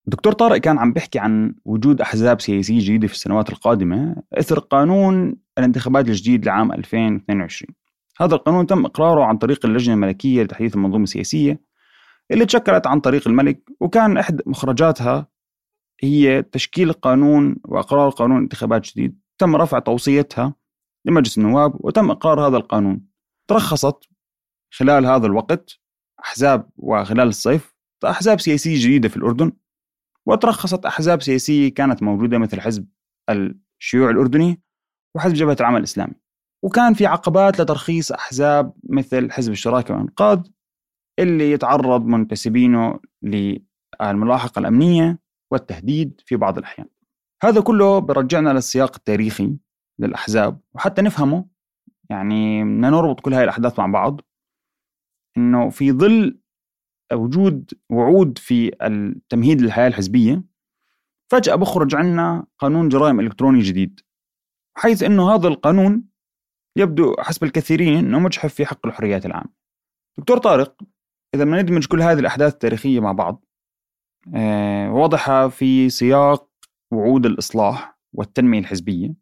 دكتور 0.05 0.33
طارق 0.33 0.57
كان 0.57 0.77
عم 0.77 0.93
بيحكي 0.93 1.19
عن 1.19 1.55
وجود 1.65 2.01
أحزاب 2.01 2.41
سياسية 2.41 2.79
جديدة 2.79 3.07
في 3.07 3.13
السنوات 3.13 3.49
القادمة 3.49 4.15
إثر 4.33 4.59
قانون 4.59 5.35
الانتخابات 5.57 6.07
الجديد 6.07 6.45
لعام 6.45 6.71
2022 6.71 7.75
هذا 8.21 8.35
القانون 8.35 8.67
تم 8.67 8.85
إقراره 8.85 9.23
عن 9.23 9.37
طريق 9.37 9.65
اللجنة 9.65 9.93
الملكية 9.95 10.43
لتحديث 10.43 10.75
المنظومة 10.75 11.03
السياسية 11.03 11.61
اللي 12.31 12.45
تشكلت 12.45 12.87
عن 12.87 12.99
طريق 12.99 13.27
الملك 13.27 13.61
وكان 13.79 14.17
إحدى 14.17 14.43
مخرجاتها 14.45 15.27
هي 16.03 16.41
تشكيل 16.41 16.93
قانون 16.93 17.55
وإقرار 17.65 18.09
قانون 18.09 18.37
انتخابات 18.37 18.91
جديد. 18.91 19.19
تم 19.37 19.55
رفع 19.55 19.79
توصيتها 19.79 20.55
لمجلس 21.05 21.37
النواب 21.37 21.85
وتم 21.85 22.11
إقرار 22.11 22.47
هذا 22.47 22.57
القانون. 22.57 23.05
ترخصت 23.47 24.09
خلال 24.71 25.05
هذا 25.05 25.25
الوقت 25.25 25.79
أحزاب 26.19 26.69
وخلال 26.77 27.27
الصيف 27.27 27.75
أحزاب 28.05 28.39
سياسية 28.39 28.75
جديدة 28.75 29.09
في 29.09 29.17
الأردن. 29.17 29.51
وترخصت 30.27 30.85
أحزاب 30.85 31.21
سياسية 31.21 31.73
كانت 31.73 32.03
موجودة 32.03 32.37
مثل 32.37 32.61
حزب 32.61 32.87
الشيوع 33.29 34.09
الأردني 34.09 34.61
وحزب 35.15 35.33
جبهة 35.33 35.57
العمل 35.59 35.77
الإسلامي. 35.77 36.13
وكان 36.63 36.93
في 36.93 37.05
عقبات 37.05 37.61
لترخيص 37.61 38.11
أحزاب 38.11 38.73
مثل 38.89 39.31
حزب 39.31 39.51
الشراكة 39.51 39.93
والإنقاذ 39.93 40.47
اللي 41.19 41.51
يتعرض 41.51 42.05
منتسبينه 42.05 42.99
للملاحقة 43.21 44.59
الأمنية 44.59 45.19
والتهديد 45.51 46.21
في 46.25 46.35
بعض 46.35 46.57
الأحيان. 46.57 46.87
هذا 47.43 47.61
كله 47.61 47.99
برجعنا 47.99 48.49
للسياق 48.49 48.95
التاريخي 48.95 49.57
للأحزاب. 49.99 50.59
وحتى 50.73 51.01
نفهمه 51.01 51.45
يعني 52.09 52.63
بدنا 52.63 52.89
نربط 52.89 53.19
كل 53.19 53.33
هاي 53.33 53.43
الأحداث 53.43 53.79
مع 53.79 53.85
بعض 53.85 54.21
إنه 55.37 55.69
في 55.69 55.91
ظل 55.91 56.40
وجود 57.13 57.73
وعود 57.89 58.37
في 58.37 58.71
التمهيد 58.81 59.61
للحياة 59.61 59.87
الحزبية 59.87 60.43
فجأة 61.31 61.55
بخرج 61.55 61.95
عنا 61.95 62.45
قانون 62.59 62.89
جرائم 62.89 63.19
إلكتروني 63.19 63.59
جديد 63.59 63.99
حيث 64.77 65.03
أنه 65.03 65.35
هذا 65.35 65.47
القانون 65.47 66.03
يبدو 66.75 67.15
حسب 67.19 67.43
الكثيرين 67.43 67.97
أنه 67.97 68.19
مجحف 68.19 68.53
في 68.53 68.65
حق 68.65 68.87
الحريات 68.87 69.25
العامة 69.25 69.49
دكتور 70.17 70.37
طارق 70.37 70.75
إذا 71.35 71.45
ما 71.45 71.61
ندمج 71.61 71.85
كل 71.85 72.01
هذه 72.01 72.19
الأحداث 72.19 72.53
التاريخية 72.53 72.99
مع 72.99 73.11
بعض 73.11 73.45
واضحة 74.89 75.47
في 75.47 75.89
سياق 75.89 76.49
وعود 76.91 77.25
الإصلاح 77.25 77.99
والتنمية 78.13 78.59
الحزبية 78.59 79.13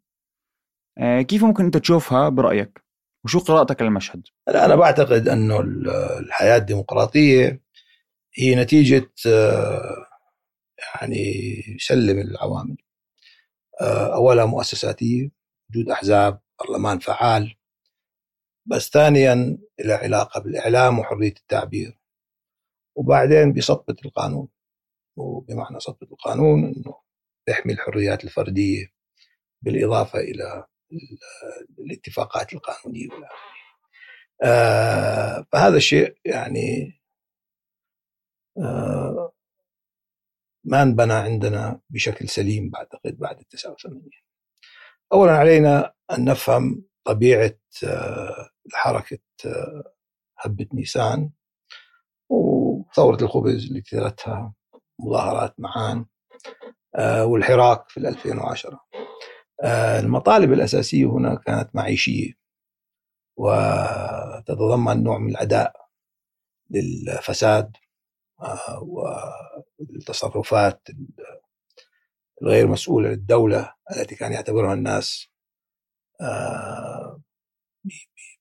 آه، 0.98 1.22
كيف 1.22 1.44
ممكن 1.44 1.64
أنت 1.64 1.76
تشوفها 1.76 2.28
برأيك؟ 2.28 2.84
وشو 3.24 3.38
قراءتك 3.38 3.82
للمشهد؟ 3.82 4.22
أنا 4.48 4.74
بعتقد 4.76 5.28
أنه 5.28 5.60
الحياة 6.20 6.56
الديمقراطية 6.56 7.62
هي 8.40 8.54
نتيجة 8.54 9.12
آه، 9.26 10.06
يعني 10.94 11.62
سلم 11.80 12.18
العوامل. 12.18 12.76
أولا 14.14 14.46
مؤسساتية 14.46 15.30
وجود 15.70 15.88
أحزاب 15.90 16.40
برلمان 16.60 16.98
فعال. 16.98 17.56
بس 18.66 18.90
ثانيا 18.90 19.58
له 19.80 19.94
علاقة 19.94 20.40
بالإعلام 20.40 20.98
وحرية 20.98 21.34
التعبير. 21.40 21.98
وبعدين 22.96 23.52
بسطبة 23.52 23.96
القانون. 24.04 24.48
وبمعنى 25.16 25.80
سطبة 25.80 26.06
القانون 26.12 26.64
أنه 26.64 26.94
يحمي 27.48 27.72
الحريات 27.72 28.24
الفردية 28.24 28.86
بالإضافة 29.62 30.18
إلى 30.18 30.66
الاتفاقات 31.78 32.52
القانونية. 32.52 33.08
آه 34.42 35.46
فهذا 35.52 35.76
الشيء 35.76 36.16
يعني 36.24 36.86
آه 36.86 36.99
ما 40.64 40.82
انبنى 40.82 41.12
عندنا 41.12 41.80
بشكل 41.90 42.28
سليم 42.28 42.70
بعتقد 42.70 43.18
بعد 43.18 43.38
ال 43.38 43.48
89 43.48 44.10
اولا 45.12 45.32
علينا 45.32 45.92
أن 46.10 46.24
نفهم 46.24 46.84
طبيعة 47.04 47.58
آه 47.84 48.50
حركة 48.72 49.18
آه 49.46 49.92
هبة 50.38 50.66
نيسان 50.74 51.30
وثورة 52.28 53.22
الخبز 53.24 53.66
اللي 53.66 53.80
تلتها 53.80 54.54
مظاهرات 54.98 55.54
معان 55.58 56.06
آه 56.96 57.24
والحراك 57.26 57.88
في 57.88 57.96
2010 58.00 58.80
آه 59.64 60.00
المطالب 60.00 60.52
الأساسية 60.52 61.06
هنا 61.06 61.34
كانت 61.34 61.76
معيشية 61.76 62.32
وتتضمن 63.36 65.02
نوع 65.04 65.18
من 65.18 65.30
العداء 65.30 65.72
للفساد. 66.70 67.76
آه، 67.76 67.89
والتصرفات 69.78 70.88
الغير 72.42 72.66
مسؤولة 72.66 73.08
للدولة 73.08 73.74
التي 73.96 74.14
كان 74.14 74.32
يعتبرها 74.32 74.74
الناس 74.74 75.28
آه، 76.20 77.20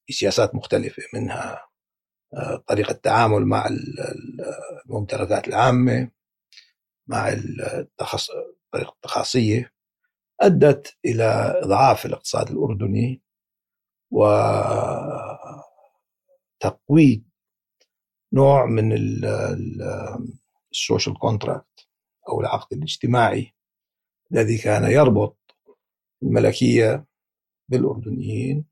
بسياسات 0.10 0.56
مختلفة 0.56 1.04
منها 1.14 1.70
آه، 2.34 2.64
طريقة 2.68 2.92
التعامل 2.92 3.46
مع 3.46 3.70
الممتلكات 4.86 5.48
العامة 5.48 6.12
مع 7.08 7.34
طريقة 8.72 8.92
التخاصية 8.96 9.74
أدت 10.42 10.98
إلى 11.06 11.24
إضعاف 11.64 12.06
الاقتصاد 12.06 12.50
الأردني 12.52 13.22
وتقويض 14.12 15.70
نوع 18.34 18.66
من 18.66 18.94
ال 20.72 20.79
social 20.79 21.20
contract 21.20 21.88
أو 22.30 22.42
العقد 22.42 22.74
الاجتماعي 22.78 23.54
الذي 24.32 24.58
كان 24.58 24.92
يربط 24.92 25.38
الملكية 26.24 27.06
بالأردنيين 27.70 28.66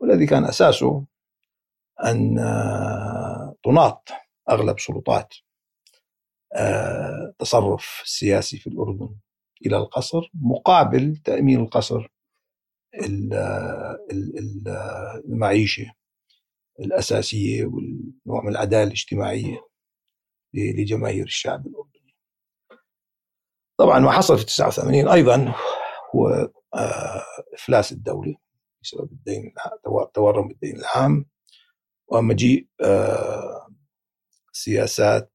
والذي 0.00 0.26
كان 0.26 0.44
أساسه 0.44 1.04
أن 2.04 2.36
تناط 3.64 4.08
أغلب 4.50 4.78
سلطات 4.78 5.34
التصرف 7.30 8.00
السياسي 8.04 8.58
في 8.58 8.66
الأردن 8.66 9.16
إلى 9.66 9.76
القصر 9.76 10.30
مقابل 10.34 11.16
تأمين 11.16 11.60
القصر 11.60 12.08
المعيشة. 15.24 15.92
الأساسية 16.80 17.64
والنوع 17.64 18.42
من 18.42 18.48
العدالة 18.48 18.82
الاجتماعية 18.82 19.66
لجماهير 20.54 21.24
الشعب 21.24 21.66
الأردني. 21.66 22.16
طبعا 23.78 23.98
ما 23.98 24.10
حصل 24.10 24.38
في 24.38 24.44
89 24.44 25.08
أيضا 25.08 25.54
هو 26.14 26.50
آه، 26.74 27.22
إفلاس 27.54 27.92
الدولة 27.92 28.34
بسبب 28.82 29.12
الدين 29.12 29.54
تورم 30.14 30.50
الدين 30.50 30.76
العام. 30.76 31.26
ومجيء 32.08 32.68
آه، 32.80 33.68
سياسات 34.52 35.32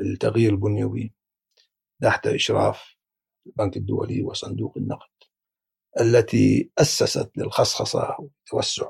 التغيير 0.00 0.50
البنيوي 0.52 1.14
تحت 2.02 2.26
إشراف 2.26 2.96
البنك 3.46 3.76
الدولي 3.76 4.22
وصندوق 4.22 4.74
النقد. 4.76 5.17
التي 6.00 6.70
أسست 6.78 7.30
للخصخصة 7.36 8.16
وتوسع 8.18 8.86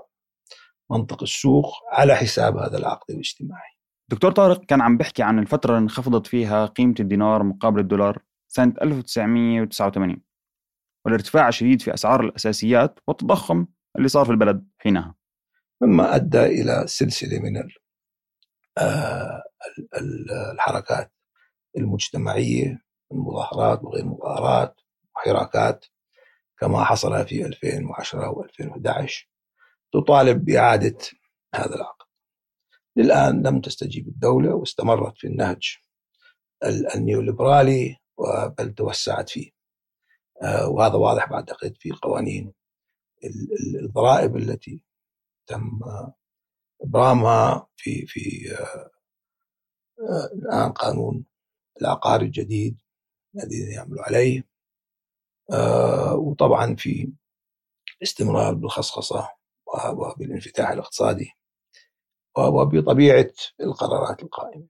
منطق 0.90 1.23
السوق 1.23 1.73
على 1.92 2.14
حساب 2.14 2.57
هذا 2.57 2.79
العقد 2.79 3.11
الاجتماعي. 3.11 3.79
دكتور 4.09 4.33
طارق 4.33 4.64
كان 4.64 4.81
عم 4.81 4.97
بيحكي 4.97 5.23
عن 5.23 5.38
الفترة 5.38 5.71
اللي 5.71 5.83
انخفضت 5.83 6.27
فيها 6.27 6.66
قيمة 6.66 6.94
الدينار 7.01 7.42
مقابل 7.42 7.81
الدولار 7.81 8.23
سنة 8.49 8.75
1989 8.83 10.23
والارتفاع 11.05 11.49
الشديد 11.49 11.83
في 11.83 11.94
أسعار 11.94 12.21
الأساسيات 12.21 13.01
والتضخم 13.09 13.66
اللي 13.97 14.09
صار 14.09 14.25
في 14.25 14.31
البلد 14.31 14.68
حينها. 14.79 15.14
مما 15.83 16.16
أدى 16.16 16.44
إلى 16.44 16.85
سلسلة 16.87 17.38
من 17.38 17.62
آه، 18.79 19.42
الحركات 20.53 21.12
المجتمعية 21.79 22.83
المظاهرات 23.12 23.85
وغير 23.85 24.05
مظاهرات 24.05 24.81
وحراكات 25.16 25.85
كما 26.61 26.85
حصل 26.85 27.27
في 27.27 27.47
2010 27.47 28.33
و2011 28.33 29.12
تطالب 29.92 30.44
بإعادة 30.44 30.99
هذا 31.55 31.75
العقد. 31.75 32.07
للآن 32.97 33.42
لم 33.47 33.61
تستجيب 33.61 34.09
الدولة 34.09 34.55
واستمرت 34.55 35.18
في 35.18 35.27
النهج 35.27 35.77
النيوليبرالي 36.94 37.97
بل 38.59 38.75
توسعت 38.75 39.31
فيه. 39.31 39.51
آه، 40.42 40.68
وهذا 40.68 40.94
واضح 40.94 41.31
بعتقد 41.31 41.77
في 41.77 41.90
قوانين 41.90 42.53
الضرائب 43.83 44.37
التي 44.37 44.83
تم 45.47 45.81
إبرامها 46.83 47.66
في 47.77 48.07
في 48.07 48.53
آه، 48.55 48.90
آه، 50.01 50.31
الآن 50.35 50.73
قانون 50.73 51.25
العقار 51.81 52.21
الجديد 52.21 52.79
الذي 53.35 53.73
يعمل 53.75 53.99
عليه. 53.99 54.49
وطبعا 56.14 56.74
في 56.74 57.12
استمرار 58.02 58.54
بالخصخصة 58.54 59.28
وبالانفتاح 59.92 60.70
الاقتصادي 60.70 61.30
وبطبيعة 62.38 63.30
القرارات 63.61 64.22
القائمة. 64.22 64.66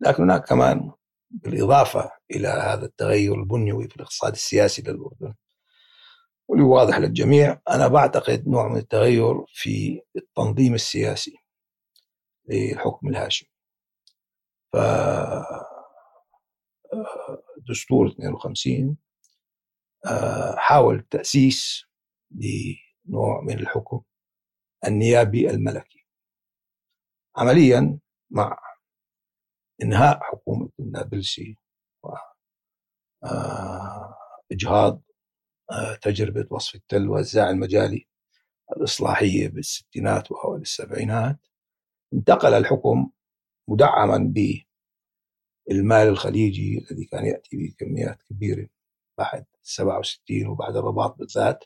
لكن 0.00 0.22
هناك 0.22 0.48
كمان 0.48 0.92
بالإضافة 1.30 2.10
إلى 2.30 2.48
هذا 2.48 2.84
التغير 2.86 3.34
البنيوي 3.34 3.88
في 3.88 3.96
الاقتصاد 3.96 4.32
السياسي 4.32 4.82
للأردن 4.82 5.34
واللي 6.48 6.64
واضح 6.64 6.98
للجميع 6.98 7.60
أنا 7.70 7.88
بعتقد 7.88 8.48
نوع 8.48 8.68
من 8.68 8.76
التغير 8.76 9.44
في 9.48 10.02
التنظيم 10.16 10.74
السياسي 10.74 11.36
للحكم 12.48 13.08
الهاشمي. 13.08 13.48
ف 14.72 14.76
دستور 17.68 18.06
52 18.08 18.96
حاول 20.56 21.04
تأسيس 21.10 21.84
لنوع 22.30 23.40
من 23.42 23.58
الحكم 23.58 24.00
النيابي 24.86 25.50
الملكي. 25.50 26.06
عمليا 27.36 27.98
مع 28.30 28.58
إنهاء 29.82 30.20
حكومة 30.22 30.70
النابلسي 30.80 31.56
واجهاض 34.52 35.02
آه، 35.70 35.94
تجربة 36.02 36.46
وصف 36.50 36.74
التل 36.74 37.08
والزاع 37.08 37.50
المجالي 37.50 38.06
الإصلاحية 38.76 39.48
بالستينات 39.48 40.32
واوائل 40.32 40.60
السبعينات. 40.62 41.38
انتقل 42.14 42.54
الحكم 42.54 43.10
مدعما 43.68 44.32
بالمال 45.68 46.08
الخليجي 46.08 46.78
الذي 46.78 47.04
كان 47.04 47.26
يأتي 47.26 47.56
بكميات 47.56 48.22
كبيرة. 48.22 48.68
بعد 49.20 49.44
67 49.62 50.46
وبعد 50.46 50.76
الرباط 50.76 51.18
بالذات 51.18 51.64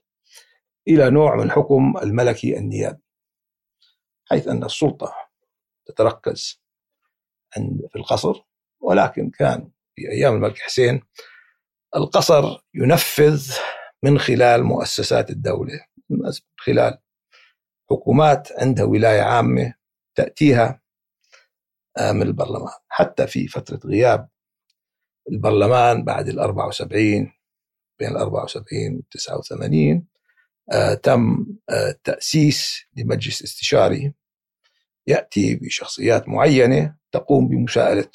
إلى 0.88 1.10
نوع 1.10 1.36
من 1.36 1.42
الحكم 1.42 1.94
الملكي 2.02 2.58
النيابي 2.58 3.02
حيث 4.30 4.48
أن 4.48 4.64
السلطة 4.64 5.14
تتركز 5.86 6.62
في 7.90 7.96
القصر 7.96 8.42
ولكن 8.80 9.30
كان 9.30 9.70
في 9.96 10.10
أيام 10.10 10.34
الملك 10.34 10.58
حسين 10.58 11.02
القصر 11.96 12.58
ينفذ 12.74 13.54
من 14.02 14.18
خلال 14.18 14.64
مؤسسات 14.64 15.30
الدولة 15.30 15.86
من 16.10 16.18
خلال 16.56 16.98
حكومات 17.90 18.48
عندها 18.58 18.84
ولاية 18.84 19.22
عامة 19.22 19.74
تأتيها 20.14 20.80
آه، 21.98 22.12
من 22.12 22.22
البرلمان. 22.22 22.78
حتى 22.88 23.26
في 23.26 23.48
فترة 23.48 23.80
غياب 23.84 24.28
البرلمان 25.32 26.04
بعد 26.04 26.28
ال 26.28 26.38
74 26.38 27.32
بين 27.98 28.08
ال 28.08 28.16
74 28.16 28.94
وال 28.96 29.08
89 29.08 30.06
آه 30.72 30.94
تم 30.94 31.46
آه 31.70 31.98
تأسيس 32.04 32.86
لمجلس 32.96 33.42
استشاري 33.42 34.14
يأتي 35.06 35.54
بشخصيات 35.54 36.28
معينة 36.28 36.96
تقوم 37.12 37.48
بمساءلة 37.48 38.08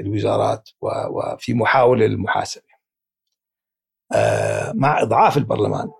الوزارات 0.00 0.68
وفي 0.80 1.54
محاولة 1.54 2.06
للمحاسبة 2.06 2.64
آه 4.14 4.72
مع 4.72 5.02
إضعاف 5.02 5.36
البرلمان 5.36 5.90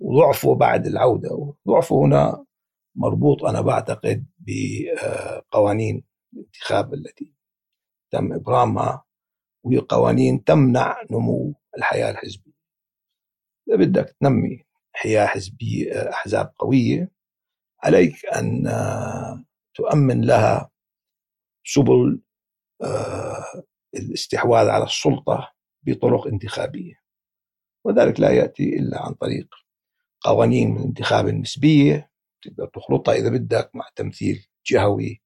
وضعفه 0.00 0.54
بعد 0.54 0.86
العودة 0.86 1.54
وضعفه 1.66 2.04
هنا 2.04 2.44
مربوط 2.94 3.44
أنا 3.44 3.60
بعتقد 3.60 4.26
بقوانين 4.38 6.04
الانتخاب 6.32 6.94
التي 6.94 7.34
تم 8.10 8.32
إبرامها 8.32 9.04
وهي 9.66 9.78
قوانين 9.78 10.44
تمنع 10.44 11.02
نمو 11.10 11.54
الحياة 11.78 12.10
الحزبية. 12.10 12.52
إذا 13.68 13.76
بدك 13.76 14.16
تنمي 14.20 14.64
حياة 14.92 15.26
حزبية 15.26 16.10
أحزاب 16.10 16.52
قوية 16.58 17.10
عليك 17.84 18.26
أن 18.26 18.64
تؤمن 19.74 20.24
لها 20.24 20.70
سبل 21.64 22.20
آه، 22.82 23.62
الاستحواذ 23.94 24.68
على 24.68 24.84
السلطة 24.84 25.52
بطرق 25.82 26.26
انتخابية. 26.26 26.94
وذلك 27.84 28.20
لا 28.20 28.30
يأتي 28.30 28.76
إلا 28.76 29.02
عن 29.02 29.14
طريق 29.14 29.48
قوانين 30.20 30.70
من 30.70 30.78
الانتخاب 30.78 31.28
النسبية 31.28 32.10
تقدر 32.42 32.66
تخلطها 32.66 33.14
إذا 33.14 33.28
بدك 33.28 33.70
مع 33.74 33.88
تمثيل 33.96 34.46
جهوي 34.66 35.22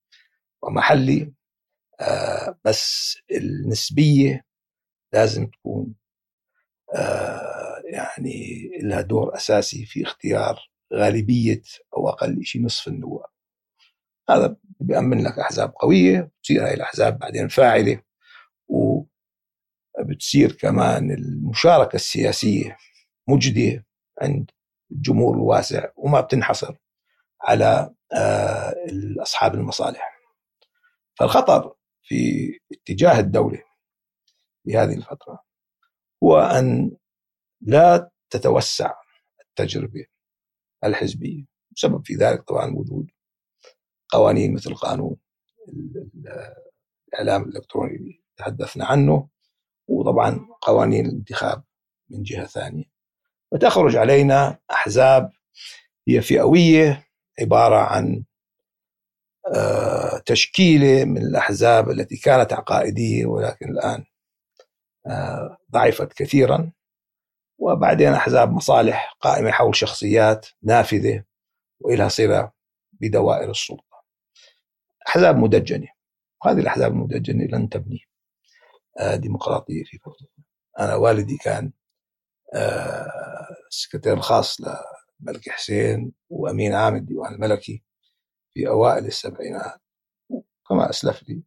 ومحلي. 0.62 1.32
آه، 2.00 2.58
بس 2.64 3.16
النسبية 3.30 4.44
لازم 5.12 5.46
تكون 5.46 5.94
آه، 6.94 7.82
يعني 7.84 8.70
لها 8.82 9.00
دور 9.00 9.36
أساسي 9.36 9.86
في 9.86 10.02
اختيار 10.02 10.70
غالبية 10.94 11.62
أو 11.96 12.08
أقل 12.08 12.44
شيء 12.44 12.62
نصف 12.62 12.88
النواب. 12.88 13.30
هذا 14.30 14.56
بيأمن 14.80 15.24
لك 15.24 15.38
أحزاب 15.38 15.72
قوية 15.76 16.30
بتصير 16.40 16.66
هاي 16.66 16.74
الأحزاب 16.74 17.18
بعدين 17.18 17.48
فاعلة 17.48 18.02
وبتصير 19.98 20.52
كمان 20.52 21.10
المشاركة 21.10 21.96
السياسية 21.96 22.76
مجدية 23.28 23.86
عند 24.22 24.50
الجمهور 24.92 25.34
الواسع 25.34 25.88
وما 25.96 26.20
بتنحصر 26.20 26.74
على 27.42 27.94
آه، 28.12 28.74
أصحاب 29.22 29.54
المصالح. 29.54 30.20
فالخطر 31.14 31.74
في 32.10 32.58
اتجاه 32.72 33.20
الدولة 33.20 33.62
في 34.64 34.76
هذه 34.76 34.94
الفترة 34.94 35.44
هو 36.24 36.38
أن 36.38 36.96
لا 37.60 38.10
تتوسع 38.30 38.92
التجربة 39.40 40.06
الحزبية 40.84 41.44
بسبب 41.76 42.06
في 42.06 42.14
ذلك 42.14 42.42
طبعا 42.42 42.74
وجود 42.74 43.10
قوانين 44.08 44.54
مثل 44.54 44.74
قانون 44.74 45.16
الإعلام 47.14 47.42
الإلكتروني 47.42 47.96
اللي 47.96 48.22
تحدثنا 48.36 48.86
عنه 48.86 49.28
وطبعا 49.88 50.46
قوانين 50.60 51.06
الانتخاب 51.06 51.64
من 52.08 52.22
جهة 52.22 52.46
ثانية. 52.46 52.84
فتخرج 53.52 53.96
علينا 53.96 54.58
أحزاب 54.70 55.32
هي 56.08 56.22
فئوية 56.22 57.06
عبارة 57.40 57.76
عن 57.76 58.24
آه، 59.46 60.18
تشكيلة 60.26 61.04
من 61.04 61.18
الأحزاب 61.18 61.90
التي 61.90 62.16
كانت 62.16 62.52
عقائدية 62.52 63.26
ولكن 63.26 63.68
الآن 63.70 64.04
آه، 65.06 65.58
ضعفت 65.72 66.12
كثيرا. 66.12 66.72
وبعدين 67.58 68.12
أحزاب 68.12 68.52
مصالح 68.52 69.16
قائمة 69.20 69.50
حول 69.50 69.76
شخصيات 69.76 70.46
نافذة 70.62 71.24
وإلها 71.80 72.08
صلة 72.08 72.52
بدوائر 72.92 73.50
السلطة. 73.50 74.04
أحزاب 75.08 75.36
مدجنة. 75.36 75.88
وهذه 76.44 76.58
الأحزاب 76.58 76.92
المدجنة 76.92 77.44
لن 77.44 77.68
تبني 77.68 78.00
آه، 79.00 79.16
ديمقراطية 79.16 79.84
في 79.84 79.98
فلسطين 79.98 80.44
أنا 80.80 80.94
والدي 80.94 81.36
كان 81.36 81.72
السكرتير 83.70 84.12
الخاص 84.12 84.60
للملك 84.60 85.48
حسين 85.48 86.12
وأمين 86.30 86.74
عام 86.74 86.96
الديوان 86.96 87.34
الملكي. 87.34 87.82
في 88.54 88.68
أوائل 88.68 89.06
السبعينات 89.06 89.80
كما 90.68 90.90
أسلف 90.90 91.28
لي. 91.28 91.42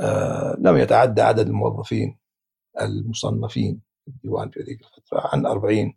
آه 0.00 0.56
لم 0.58 0.76
يتعدى 0.76 1.22
عدد 1.22 1.46
الموظفين 1.46 2.18
المصنفين 2.80 3.82
في 4.04 4.10
الديوان 4.10 4.50
في 4.50 4.60
ذيك 4.60 4.80
الفترة 4.80 5.30
عن 5.32 5.46
40 5.46 5.94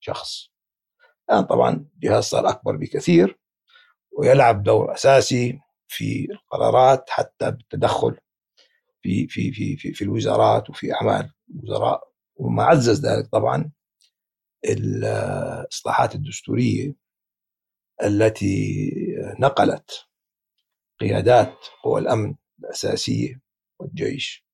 شخص. 0.00 0.50
الآن 1.30 1.44
طبعا 1.44 1.86
الجهاز 1.94 2.24
صار 2.24 2.48
أكبر 2.48 2.76
بكثير 2.76 3.40
ويلعب 4.12 4.62
دور 4.62 4.94
أساسي 4.94 5.60
في 5.88 6.28
القرارات 6.30 7.10
حتى 7.10 7.50
بالتدخل 7.50 8.16
في 9.02 9.28
في 9.28 9.52
في 9.52 9.76
في, 9.76 9.92
في 9.92 10.04
الوزارات 10.04 10.70
وفي 10.70 10.92
أعمال 10.94 11.32
الوزراء. 11.50 12.10
وما 12.36 12.64
عزز 12.64 13.06
ذلك 13.06 13.26
طبعا 13.26 13.70
الإصلاحات 14.64 16.14
الدستورية 16.14 16.94
التي 18.04 18.90
نقلت 19.38 19.90
قيادات 21.00 21.54
قوى 21.82 22.00
الأمن 22.00 22.34
الأساسية 22.60 23.40
والجيش 23.78 24.46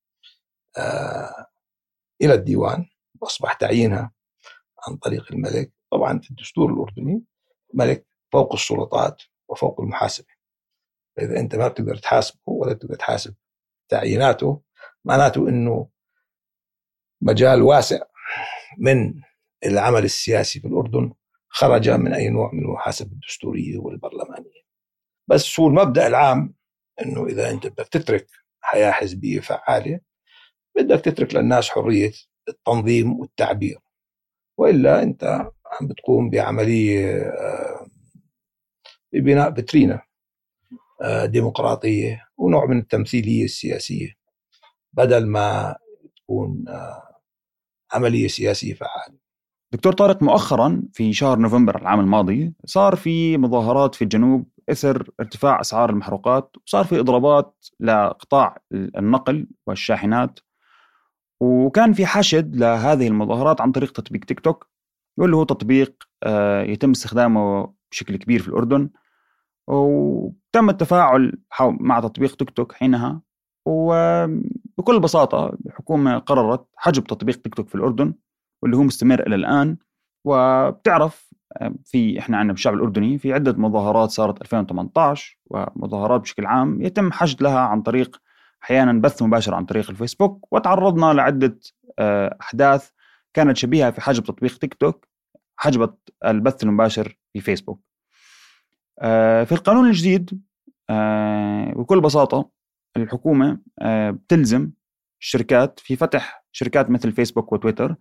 آه، 0.78 1.46
إلى 2.22 2.34
الديوان 2.34 2.86
واصبح 3.20 3.52
تعيينها 3.52 4.12
عن 4.88 4.96
طريق 4.96 5.32
الملك 5.32 5.72
طبعا 5.90 6.18
في 6.18 6.30
الدستور 6.30 6.72
الأردني 6.72 7.24
الملك 7.74 8.06
فوق 8.32 8.52
السلطات 8.52 9.22
وفوق 9.48 9.80
المحاسبة. 9.80 10.28
فإذا 11.16 11.40
أنت 11.40 11.54
ما 11.54 11.68
بتقدر 11.68 11.96
تحاسبه 11.96 12.40
ولا 12.46 12.72
بتقدر 12.72 12.94
تحاسب 12.94 13.34
تعييناته 13.88 14.62
معناته 15.04 15.48
إنه 15.48 15.88
مجال 17.20 17.62
واسع 17.62 17.98
من 18.78 19.14
العمل 19.66 20.04
السياسي 20.04 20.60
في 20.60 20.66
الأردن 20.66 21.12
خرج 21.56 21.90
من 21.90 22.12
أي 22.12 22.28
نوع 22.28 22.50
من 22.52 22.62
المحاسبة 22.64 23.12
الدستورية 23.12 23.78
والبرلمانية. 23.78 24.62
بس 25.28 25.60
هو 25.60 25.68
المبدأ 25.68 26.06
العام؟ 26.06 26.54
أنه 27.02 27.26
إذا 27.26 27.50
أنت 27.50 27.66
بدك 27.66 27.88
تترك 27.88 28.26
حياة 28.60 28.90
حزبية 28.90 29.40
فعالة 29.40 30.00
بدك 30.76 31.00
تترك 31.00 31.34
للناس 31.34 31.68
حرية 31.68 32.12
التنظيم 32.48 33.20
والتعبير. 33.20 33.78
وإلا 34.58 35.02
أنت 35.02 35.24
عم 35.80 35.88
بتقوم 35.88 36.30
بعملية 36.30 37.22
آه، 37.22 37.86
ببناء 39.12 39.50
بترينا 39.50 40.02
آه، 41.02 41.26
ديمقراطية 41.26 42.24
ونوع 42.36 42.66
من 42.66 42.78
التمثيلية 42.78 43.44
السياسية. 43.44 44.12
بدل 44.92 45.26
ما 45.26 45.76
تكون 46.16 46.64
آه، 46.68 47.20
عملية 47.92 48.28
سياسية 48.28 48.74
فعالة. 48.74 49.25
دكتور 49.72 49.92
طارق 49.92 50.22
مؤخرا 50.22 50.82
في 50.92 51.12
شهر 51.12 51.38
نوفمبر 51.38 51.78
العام 51.78 52.00
الماضي 52.00 52.54
صار 52.64 52.96
في 52.96 53.38
مظاهرات 53.38 53.94
في 53.94 54.02
الجنوب 54.02 54.48
إثر 54.70 55.10
ارتفاع 55.20 55.60
أسعار 55.60 55.90
المحروقات 55.90 56.56
وصار 56.66 56.84
في 56.84 57.00
إضرابات 57.00 57.66
لقطاع 57.80 58.58
النقل 58.72 59.46
والشاحنات. 59.66 60.40
وكان 61.40 61.92
في 61.92 62.06
حشد 62.06 62.56
لهذه 62.56 63.08
المظاهرات 63.08 63.60
عن 63.60 63.72
طريق 63.72 63.92
تطبيق 63.92 64.24
تيك 64.24 64.40
توك 64.40 64.68
واللي 65.18 65.36
هو 65.36 65.44
تطبيق 65.44 66.02
آه، 66.22 66.62
يتم 66.62 66.90
استخدامه 66.90 67.74
بشكل 67.90 68.16
كبير 68.16 68.42
في 68.42 68.48
الأردن. 68.48 68.90
وتم 69.68 70.70
التفاعل 70.70 71.32
مع 71.60 72.00
تطبيق 72.00 72.36
تيك 72.36 72.50
توك 72.50 72.72
حينها. 72.72 73.22
وبكل 73.66 75.00
بساطة 75.00 75.56
الحكومة 75.66 76.18
قررت 76.18 76.66
حجب 76.76 77.04
تطبيق 77.04 77.36
تيك 77.36 77.54
توك 77.54 77.68
في 77.68 77.74
الأردن. 77.74 78.14
واللي 78.62 78.76
هو 78.76 78.82
مستمر 78.82 79.26
إلى 79.26 79.34
الآن 79.34 79.76
وبتعرف 80.24 81.26
آه، 81.56 81.74
في 81.84 82.18
إحنا 82.18 82.36
عندنا 82.36 82.52
بالشعب 82.52 82.74
الأردني 82.74 83.18
في 83.18 83.32
عدة 83.32 83.52
مظاهرات 83.52 84.10
صارت 84.10 84.40
2018 84.42 85.38
ومظاهرات 85.46 86.20
بشكل 86.20 86.46
عام 86.46 86.82
يتم 86.82 87.12
حشد 87.12 87.42
لها 87.42 87.58
عن 87.58 87.82
طريق 87.82 88.20
أحيانا 88.62 88.92
بث 89.00 89.22
مباشر 89.22 89.54
عن 89.54 89.64
طريق 89.64 89.90
الفيسبوك 89.90 90.52
وتعرضنا 90.52 91.12
لعدة 91.12 91.58
آه، 91.98 92.36
أحداث 92.40 92.90
كانت 93.34 93.56
شبيهة 93.56 93.90
في 93.90 94.00
حجب 94.00 94.24
تطبيق 94.24 94.58
تيك 94.58 94.74
توك 94.74 95.08
حجبت 95.56 95.98
البث 96.24 96.62
المباشر 96.62 97.18
في 97.32 97.40
فيسبوك. 97.40 97.80
آه، 99.00 99.44
في 99.44 99.52
القانون 99.52 99.86
الجديد 99.86 100.40
بكل 101.76 102.00
بساطة 102.00 102.50
الحكومة 102.96 103.58
بتلزم 104.10 104.70
الشركات 105.20 105.80
في 105.80 105.96
فتح 105.96 106.44
شركات 106.52 106.90
مثل 106.90 107.12
فيسبوك 107.12 107.52
وتويتر 107.52 107.96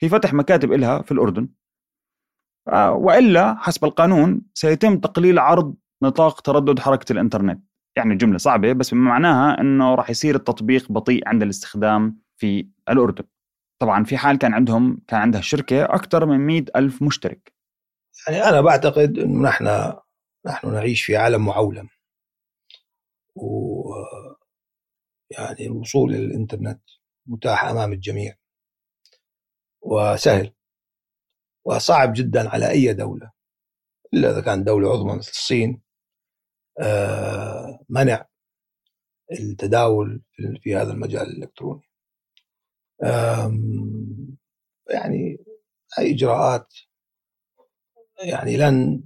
في 0.00 0.08
فتح 0.08 0.34
مكاتب 0.34 0.72
إلها 0.72 1.02
في 1.02 1.12
الأردن. 1.12 1.48
آه، 2.68 2.92
وإلا 2.92 3.54
حسب 3.58 3.84
القانون 3.84 4.42
سيتم 4.54 4.98
تقليل 4.98 5.38
عرض 5.38 5.74
نطاق 6.02 6.40
تردد 6.40 6.78
حركة 6.78 7.12
الإنترنت. 7.12 7.64
يعني 7.96 8.16
جملة 8.16 8.38
صعبة 8.38 8.72
بس 8.72 8.94
بما 8.94 9.08
معناها 9.08 9.60
أنه 9.60 9.94
راح 9.94 10.10
يصير 10.10 10.34
التطبيق 10.34 10.92
بطيء 10.92 11.28
عند 11.28 11.42
الاستخدام 11.42 12.18
في 12.36 12.68
الأردن. 12.88 13.24
طبعا 13.80 14.04
في 14.04 14.16
حال 14.16 14.38
كان 14.38 14.54
عندهم 14.54 15.00
كان 15.08 15.20
عندها 15.20 15.40
الشركة 15.40 15.84
أكثر 15.84 16.26
من 16.26 16.38
مئة 16.38 16.64
ألف 16.76 17.02
مشترك. 17.02 17.52
يعني 18.28 18.44
أنا 18.44 18.60
بعتقد 18.60 19.18
أنه 19.18 19.48
نحن 19.48 19.92
نحن 20.46 20.72
نعيش 20.72 21.02
في 21.02 21.16
عالم 21.16 21.44
معولم. 21.44 21.88
و 23.34 23.82
يعني 25.30 25.66
الوصول 25.66 26.14
إلى 26.14 26.24
الإنترنت 26.24 26.80
متاح 27.26 27.64
أمام 27.64 27.92
الجميع. 27.92 28.39
وسهل. 29.82 30.52
وصعب 31.64 32.12
جدا 32.12 32.48
على 32.48 32.70
أي 32.70 32.92
دولة 32.94 33.32
إلا 34.14 34.30
إذا 34.30 34.40
كانت 34.40 34.66
دولة 34.66 34.92
عظمى 34.92 35.18
مثل 35.18 35.30
الصين 35.30 35.82
آه، 36.80 37.80
منع 37.88 38.26
التداول 39.32 40.22
في 40.62 40.76
هذا 40.76 40.92
المجال 40.92 41.22
الإلكتروني. 41.22 41.82
يعني 44.90 45.38
هاي 45.98 46.14
إجراءات 46.14 46.74
يعني 48.24 48.56
لن 48.56 49.02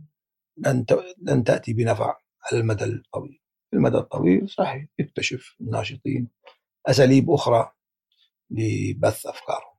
لن 0.57 0.87
لن 1.23 1.45
تأتي 1.45 1.73
بنفع 1.73 2.19
على 2.43 2.61
المدى 2.61 2.85
الطويل. 2.85 3.41
في 3.71 3.77
المدى 3.77 3.97
الطويل 3.97 4.49
صحيح 4.49 4.87
يكتشف 4.99 5.57
الناشطين 5.61 6.29
أساليب 6.87 7.31
أخرى 7.31 7.73
لبث 8.51 9.27
أفكارهم. 9.27 9.74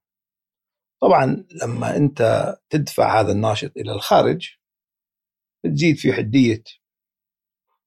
طبعا 1.05 1.45
لما 1.63 1.97
أنت 1.97 2.53
تدفع 2.69 3.19
هذا 3.19 3.31
الناشط 3.31 3.71
إلى 3.77 3.91
الخارج 3.91 4.49
بتزيد 5.63 5.97
في 5.97 6.13
حدية 6.13 6.63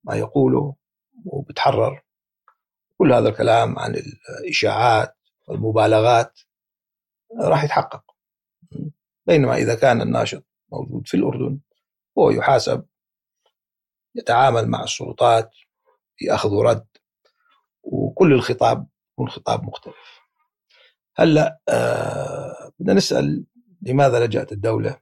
ما 0.04 0.16
يقوله 0.16 0.76
وبتحرر 1.24 2.02
كل 2.98 3.12
هذا 3.12 3.28
الكلام 3.28 3.78
عن 3.78 3.94
الإشاعات 4.40 5.16
والمبالغات 5.48 6.40
راح 7.40 7.64
يتحقق. 7.64 8.04
بينما 9.26 9.56
إذا 9.56 9.74
كان 9.74 10.02
الناشط 10.02 10.44
موجود 10.72 11.06
في 11.08 11.16
الأردن 11.16 11.60
هو 12.18 12.30
يحاسب 12.30 12.86
يتعامل 14.14 14.68
مع 14.68 14.82
السلطات 14.82 15.50
في 16.16 16.34
اخذ 16.34 16.50
ورد 16.50 16.86
وكل 17.82 18.32
الخطاب 18.32 18.86
يكون 19.12 19.28
خطاب 19.28 19.64
مختلف. 19.64 20.17
هلا 21.18 21.60
آه 21.68 22.72
بدنا 22.78 22.94
نسأل 22.94 23.46
لماذا 23.82 24.26
لجأت 24.26 24.52
الدولة 24.52 25.00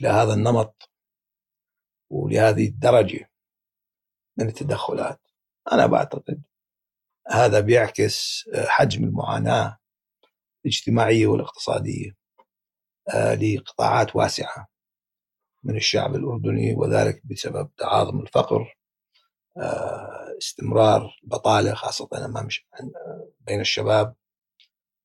إلى 0.00 0.08
هذا 0.08 0.34
النمط 0.34 0.90
ولهذه 2.10 2.68
الدرجة 2.68 3.30
من 4.36 4.48
التدخلات؟ 4.48 5.20
أنا 5.72 5.86
بعتقد 5.86 6.42
هذا 7.30 7.60
بيعكس 7.60 8.44
حجم 8.54 9.04
المعاناة 9.04 9.78
الاجتماعية 10.64 11.26
والاقتصادية 11.26 12.16
لقطاعات 13.14 14.16
واسعة 14.16 14.68
من 15.64 15.76
الشعب 15.76 16.14
الأردني 16.14 16.74
وذلك 16.74 17.26
بسبب 17.26 17.70
تعاظم 17.76 18.20
الفقر 18.20 18.78
استمرار 20.38 21.18
البطالة 21.22 21.74
خاصة 21.74 22.08
أمام 22.14 22.48
بين 23.40 23.60
الشباب. 23.60 24.14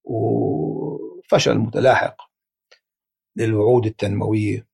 وفشل 0.06 1.58
متلاحق 1.58 2.15
للوعود 3.36 3.86
التنموية 3.86 4.68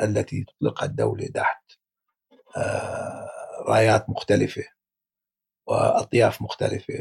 التي 0.00 0.44
تطلقها 0.44 0.86
الدولة 0.86 1.26
تحت 1.26 1.72
آه، 2.56 3.28
رايات 3.68 4.10
مختلفة 4.10 4.64
وأطياف 5.66 6.42
مختلفة 6.42 6.94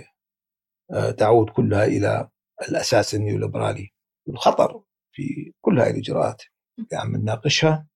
آه، 0.94 1.12
تعود 1.12 1.50
كلها 1.50 1.86
إلى 1.86 2.30
الأساس 2.70 3.16
النيوليبرالي 3.16 3.92
والخطر 4.28 4.84
في 5.12 5.54
كل 5.62 5.80
هذه 5.80 5.90
الإجراءات 5.90 6.44
اللي 6.80 7.02
عم 7.02 7.16
نناقشها 7.16 7.88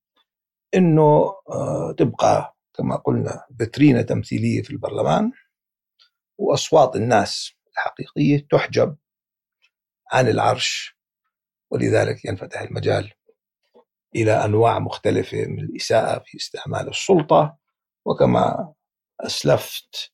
إنه 0.76 1.34
آه، 1.50 1.96
تبقى 1.98 2.56
كما 2.74 2.96
قلنا 2.96 3.46
فيترينة 3.58 4.02
تمثيلية 4.02 4.62
في 4.62 4.70
البرلمان 4.72 5.32
وأصوات 6.38 6.96
الناس 6.96 7.54
الحقيقية 7.74 8.48
تحجب 8.52 8.98
عن 10.12 10.28
العرش 10.28 10.98
ولذلك 11.72 12.26
ينفتح 12.26 12.62
المجال 12.62 13.12
إلى 14.16 14.46
أنواع 14.46 14.80
مختلفة 14.80 15.46
من 15.46 15.60
الإساءة 15.60 16.24
في 16.26 16.38
استعمال 16.38 16.90
السلطة 16.90 17.58
وكما 18.06 18.74
أسلفت 19.22 20.12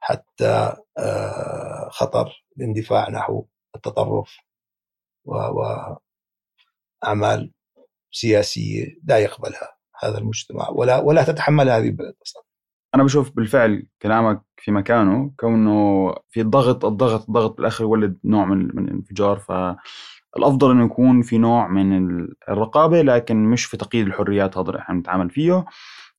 حتى 0.00 0.76
آه، 0.98 1.88
خطر 1.90 2.44
الاندفاع 2.56 3.10
نحو 3.10 3.46
التطرف 3.76 4.36
وأعمال 5.24 6.00
سياسية 8.12 8.96
لا 9.04 9.18
يقبلها 9.18 9.76
هذا 10.02 10.18
المجتمع 10.18 10.68
ولا 10.68 10.98
ولا 10.98 11.24
تتحمل 11.24 11.70
هذه 11.70 11.86
البلد 11.86 12.14
أصلا. 12.22 12.45
أنا 12.96 13.04
بشوف 13.04 13.30
بالفعل 13.36 13.86
كلامك 14.02 14.42
في 14.56 14.72
مكانه 14.72 15.32
كونه 15.36 16.14
في 16.30 16.42
ضغط 16.42 16.84
الضغط 16.84 17.24
الضغط 17.28 17.56
بالآخر 17.56 17.84
يولد 17.84 18.18
نوع 18.24 18.44
من 18.44 18.58
من 18.74 18.84
الانفجار. 18.88 19.38
ف 19.38 19.52
الافضل 20.36 20.70
إنه 20.70 20.84
يكون 20.84 21.22
في 21.22 21.38
نوع 21.38 21.68
من 21.68 22.20
الرقابة 22.48 23.02
لكن 23.02 23.44
مش 23.44 23.64
في 23.64 23.76
تقييد 23.76 24.06
الحريات 24.06 24.58
هذا 24.58 24.68
اللي 24.70 24.80
إحنا 24.80 24.94
بنتعامل 24.94 25.30
فيه. 25.30 25.64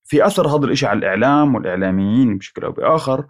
في 0.04 0.26
أثر 0.26 0.48
هذا 0.48 0.66
الشيء 0.66 0.90
على 0.90 1.00
الإعلام 1.00 1.56
والإعلاميين 1.56 2.38
بشكل 2.38 2.63
أو 2.63 2.72
بآخر. 2.72 3.26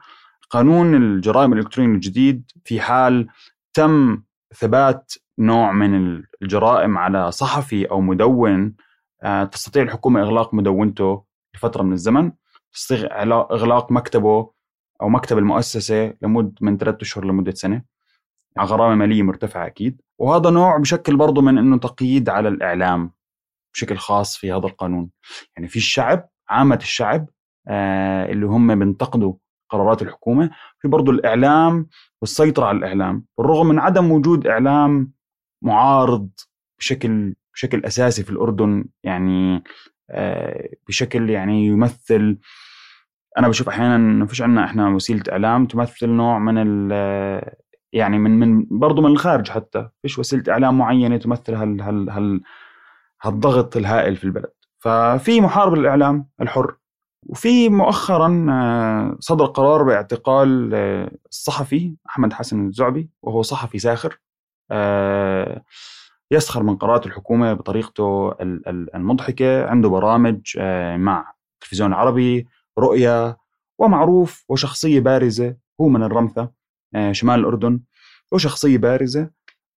قانون 0.49 0.95
الجرائم 0.95 1.53
الإلكترونية 1.53 1.95
الجديد 1.95 2.51
في 2.65 2.81
حال 2.81 3.27
تم 3.73 4.21
ثبات 4.55 5.13
نوع 5.39 5.71
من 5.71 6.21
الجرائم 6.41 6.97
على 6.97 7.31
صحفي 7.31 7.85
أو 7.85 8.01
مدون 8.01 8.75
آه، 9.23 9.43
تستطيع 9.43 9.83
الحكومة 9.83 10.21
إغلاق 10.21 10.53
مدونته 10.53 11.23
لفترة 11.55 11.83
من 11.83 11.93
الزمن. 11.93 12.31
تستطيع 12.73 13.23
إغلاق 13.23 13.91
مكتبه 13.91 14.51
أو 15.01 15.09
مكتب 15.09 15.37
المؤسسة 15.37 16.13
لمده 16.21 16.53
من 16.61 16.77
ثلاثة 16.77 16.97
أشهر 17.01 17.25
لمدة 17.25 17.51
سنة. 17.51 17.83
غرامة 18.59 18.95
مالية 18.95 19.23
مرتفعة 19.23 19.65
أكيد. 19.67 20.01
وهذا 20.19 20.49
نوع 20.49 20.77
بشكل 20.77 21.17
برضه 21.17 21.41
من 21.41 21.57
إنه 21.57 21.77
تقييد 21.77 22.29
على 22.29 22.49
الإعلام 22.49 23.11
بشكل 23.73 23.97
خاص 23.97 24.37
في 24.37 24.51
هذا 24.51 24.65
القانون. 24.65 25.09
يعني 25.57 25.67
في 25.67 25.75
الشعب 25.75 26.29
عامة 26.49 26.79
الشعب 26.81 27.29
آه 27.67 28.25
اللي 28.31 28.45
هم 28.45 28.79
بينتقدوا 28.79 29.33
قرارات 29.69 30.01
الحكومة 30.01 30.51
في 30.79 30.87
برضه 30.87 31.11
الإعلام 31.11 31.87
والسيطرة 32.21 32.65
على 32.65 32.77
الإعلام. 32.77 33.25
بالرغم 33.37 33.67
من 33.67 33.79
عدم 33.79 34.11
وجود 34.11 34.47
إعلام 34.47 35.11
معارض 35.63 36.29
بشكل 36.79 37.35
بشكل 37.53 37.85
أساسي 37.85 38.23
في 38.23 38.29
الأردن 38.29 38.85
يعني 39.03 39.63
بشكل 40.87 41.29
يعني 41.29 41.65
يمثل 41.65 42.37
أنا 43.37 43.47
بشوف 43.47 43.69
أحيانا 43.69 43.97
ما 43.97 44.25
فيش 44.25 44.41
عندنا 44.41 44.65
إحنا 44.65 44.89
وسيلة 44.89 45.23
إعلام 45.31 45.65
تمثل 45.65 46.09
نوع 46.09 46.39
من 46.39 46.91
يعني 47.93 48.17
من 48.17 48.39
من 48.39 48.65
برضه 48.71 49.01
من 49.01 49.11
الخارج 49.11 49.49
حتى 49.49 49.89
فيش 50.01 50.19
وسيلة 50.19 50.43
إعلام 50.49 50.77
معينة 50.77 51.17
تمثل 51.17 51.53
هال 51.53 51.81
هال 51.81 52.09
هال 52.09 52.41
هالضغط 53.21 53.77
الهائل 53.77 54.15
في 54.15 54.23
البلد. 54.23 54.51
ففي 54.79 55.41
محاربه 55.41 55.75
للإعلام 55.75 56.29
الحر 56.41 56.75
وفي 57.29 57.69
مؤخرا 57.69 58.47
آه، 58.49 59.17
صدر 59.19 59.45
قرار 59.45 59.83
باعتقال 59.83 60.71
آه، 60.73 61.11
الصحفي 61.29 61.95
أحمد 62.09 62.33
حسن 62.33 62.67
الزعبي 62.67 63.09
وهو 63.21 63.41
صحفي 63.41 63.79
ساخر. 63.79 64.19
آه، 64.71 65.63
يسخر 66.31 66.63
من 66.63 66.77
قرارات 66.77 67.05
الحكومة 67.05 67.53
بطريقته 67.53 68.35
المضحكة 68.95 69.65
عنده 69.65 69.89
برامج 69.89 70.57
مع 70.95 71.33
التلفزيون 71.55 71.89
العربي 71.89 72.47
رؤيا 72.79 73.37
ومعروف 73.79 74.45
وشخصية 74.49 74.99
بارزة 74.99 75.55
هو 75.81 75.87
من 75.87 76.03
الرمثة 76.03 76.51
آه، 76.95 77.11
شمال 77.11 77.39
الأردن 77.39 77.81
وشخصية 78.31 78.77
بارزة 78.77 79.31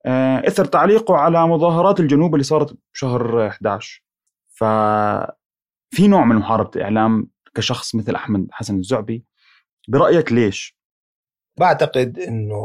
آه، 0.07 0.49
إثر 0.49 0.65
تعليقه 0.65 1.17
على 1.17 1.47
مظاهرات 1.47 2.01
الجنوب 2.01 2.35
اللي 2.35 2.45
صارت 2.45 2.77
بشهر 2.95 3.47
11 3.47 4.05
ففي 4.49 6.09
نوع 6.09 6.25
من 6.25 6.37
محاربة 6.37 6.71
الإعلام 6.77 7.31
كشخص 7.55 7.95
مثل 7.95 8.15
أحمد 8.15 8.47
حسن 8.53 8.79
الزعبي 8.79 9.25
برأيك 9.89 10.33
ليش؟ 10.33 10.79
بعتقد 11.59 12.19
أنه 12.19 12.63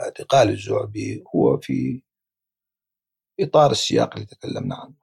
اعتقال 0.00 0.48
الزعبي 0.48 1.24
هو 1.34 1.58
في 1.58 2.02
إطار 3.40 3.70
السياق 3.70 4.14
اللي 4.14 4.26
تكلمنا 4.26 4.74
عنه 4.76 4.94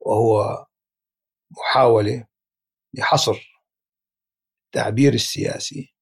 وهو 0.00 0.66
محاولة 1.50 2.26
لحصر 2.94 3.54
التعبير 4.66 5.14
السياسي 5.14 5.94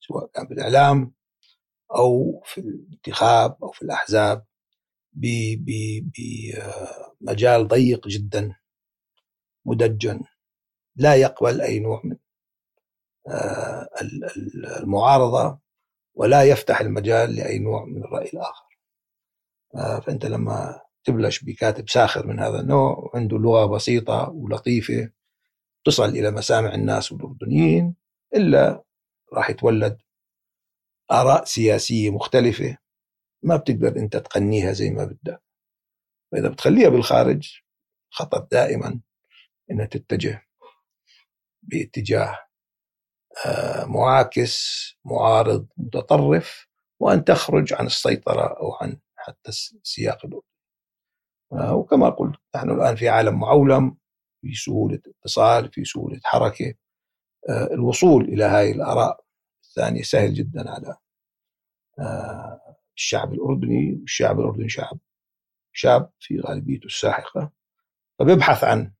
سواء 0.00 0.26
كان 0.26 0.46
في 0.46 0.54
الإعلام 0.54 1.14
أو 1.96 2.42
في 2.44 2.60
الانتخاب 2.60 3.56
أو 3.62 3.72
في 3.72 3.82
الأحزاب 3.82 4.46
بمجال 7.22 7.68
ضيق 7.68 8.08
جدا 8.08 8.56
مدجن 9.64 10.20
لا 10.96 11.14
يقبل 11.14 11.60
أي 11.60 11.78
نوع 11.78 12.00
من 12.04 12.16
آه، 13.28 13.88
المعارضة 14.82 15.58
ولا 16.14 16.42
يفتح 16.44 16.80
المجال 16.80 17.36
لأي 17.36 17.58
نوع 17.58 17.84
من 17.84 18.04
الرأي 18.04 18.28
الآخر. 18.28 18.64
آه، 18.64 18.65
فأنت 19.74 20.26
لما 20.26 20.80
تبلش 21.04 21.44
بكاتب 21.44 21.88
ساخر 21.88 22.26
من 22.26 22.40
هذا 22.40 22.60
النوع 22.60 22.98
وعنده 22.98 23.38
لغة 23.38 23.66
بسيطة 23.66 24.30
ولطيفة 24.30 25.10
تصل 25.84 26.08
إلى 26.08 26.30
مسامع 26.30 26.74
الناس 26.74 27.12
والاردنيين 27.12 27.94
إلا 28.34 28.84
راح 29.32 29.50
يتولد 29.50 29.98
آراء 31.10 31.44
سياسية 31.44 32.10
مختلفة 32.10 32.78
ما 33.42 33.56
بتقدر 33.56 33.96
أنت 33.96 34.16
تقنيها 34.16 34.72
زي 34.72 34.90
ما 34.90 35.04
بدك 35.04 35.42
فإذا 36.32 36.48
بتخليها 36.48 36.88
بالخارج 36.88 37.60
خطر 38.10 38.38
دائما 38.52 39.00
أنها 39.70 39.86
تتجه 39.86 40.46
باتجاه 41.62 42.38
آه، 43.46 43.84
معاكس 43.84 44.84
معارض 45.04 45.66
متطرف 45.76 46.68
وأن 47.00 47.24
تخرج 47.24 47.72
عن 47.72 47.86
السيطرة 47.86 48.46
أو 48.46 48.74
عن 48.80 48.98
حتى 49.26 49.48
السياق 49.48 50.26
الأردني 50.26 50.56
آه، 51.52 51.74
وكما 51.74 52.08
قلت 52.10 52.40
نحن 52.56 52.70
الآن 52.70 52.96
في 52.96 53.08
عالم 53.08 53.40
معولم 53.40 53.96
في 54.40 54.54
سهولة 54.54 55.00
اتصال 55.06 55.72
في 55.72 55.84
سهولة 55.84 56.20
حركة. 56.24 56.74
آه، 57.48 57.74
الوصول 57.74 58.24
إلى 58.24 58.44
هذه 58.44 58.72
الآراء 58.72 59.24
الثانية 59.64 60.02
سهل 60.02 60.34
جدا 60.34 60.70
على 60.70 60.96
آه، 61.98 62.76
الشعب 62.96 63.32
الأردني. 63.34 63.98
والشعب 64.00 64.40
الأردني 64.40 64.68
شعب 64.68 64.98
شاب 65.72 66.10
في 66.20 66.40
غالبيته 66.40 66.86
الساحقة 66.86 67.52
فبيبحث 68.18 68.64
عن 68.64 68.92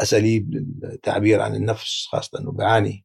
أساليب 0.00 0.54
للتعبير 0.54 1.40
عن 1.40 1.54
النفس 1.54 2.06
خاصة 2.06 2.38
أنه 2.38 2.52
بيعاني 2.52 3.04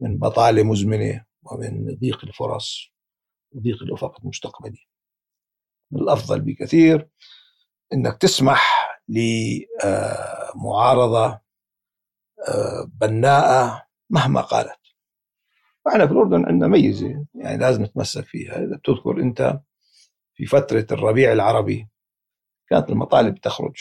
من 0.00 0.18
بطالة 0.18 0.62
مزمنة 0.62 1.24
ومن 1.42 1.94
ضيق 1.94 2.24
الفرص. 2.24 2.92
وضيق 3.52 3.82
الأفق 3.82 4.20
المستقبلي 4.20 4.86
من 5.90 6.00
الأفضل 6.02 6.40
بكثير 6.40 7.08
أنك 7.92 8.16
تسمح 8.16 8.90
لمعارضة 10.54 11.40
آه، 12.48 12.90
بناءة 13.00 13.86
مهما 14.10 14.40
قالت. 14.40 14.80
فاحنا 15.84 16.06
في 16.06 16.12
الأردن 16.12 16.46
عندنا 16.46 16.68
ميزة 16.68 17.26
يعني 17.34 17.58
لازم 17.58 17.82
نتمسك 17.82 18.24
فيها. 18.24 18.64
إذا 18.64 18.76
بتذكر 18.76 19.20
أنت 19.20 19.60
في 20.34 20.46
فترة 20.46 20.86
الربيع 20.92 21.32
العربي 21.32 21.88
كانت 22.68 22.90
المطالب 22.90 23.40
تخرج 23.40 23.76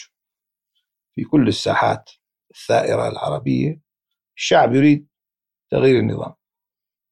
في 1.15 1.23
كل 1.23 1.47
الساحات 1.47 2.09
الثائرة 2.51 3.07
العربية. 3.07 3.81
الشعب 4.37 4.75
يريد 4.75 5.07
تغيير 5.71 5.99
النظام. 5.99 6.33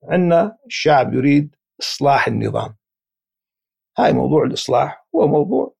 عندنا 0.04 0.58
الشعب 0.66 1.14
يريد 1.14 1.56
إصلاح 1.82 2.28
النظام. 2.28 2.78
هاي 3.98 4.14
موضوع 4.14 4.44
الإصلاح 4.44 5.08
هو 5.16 5.28
موضوع 5.28 5.76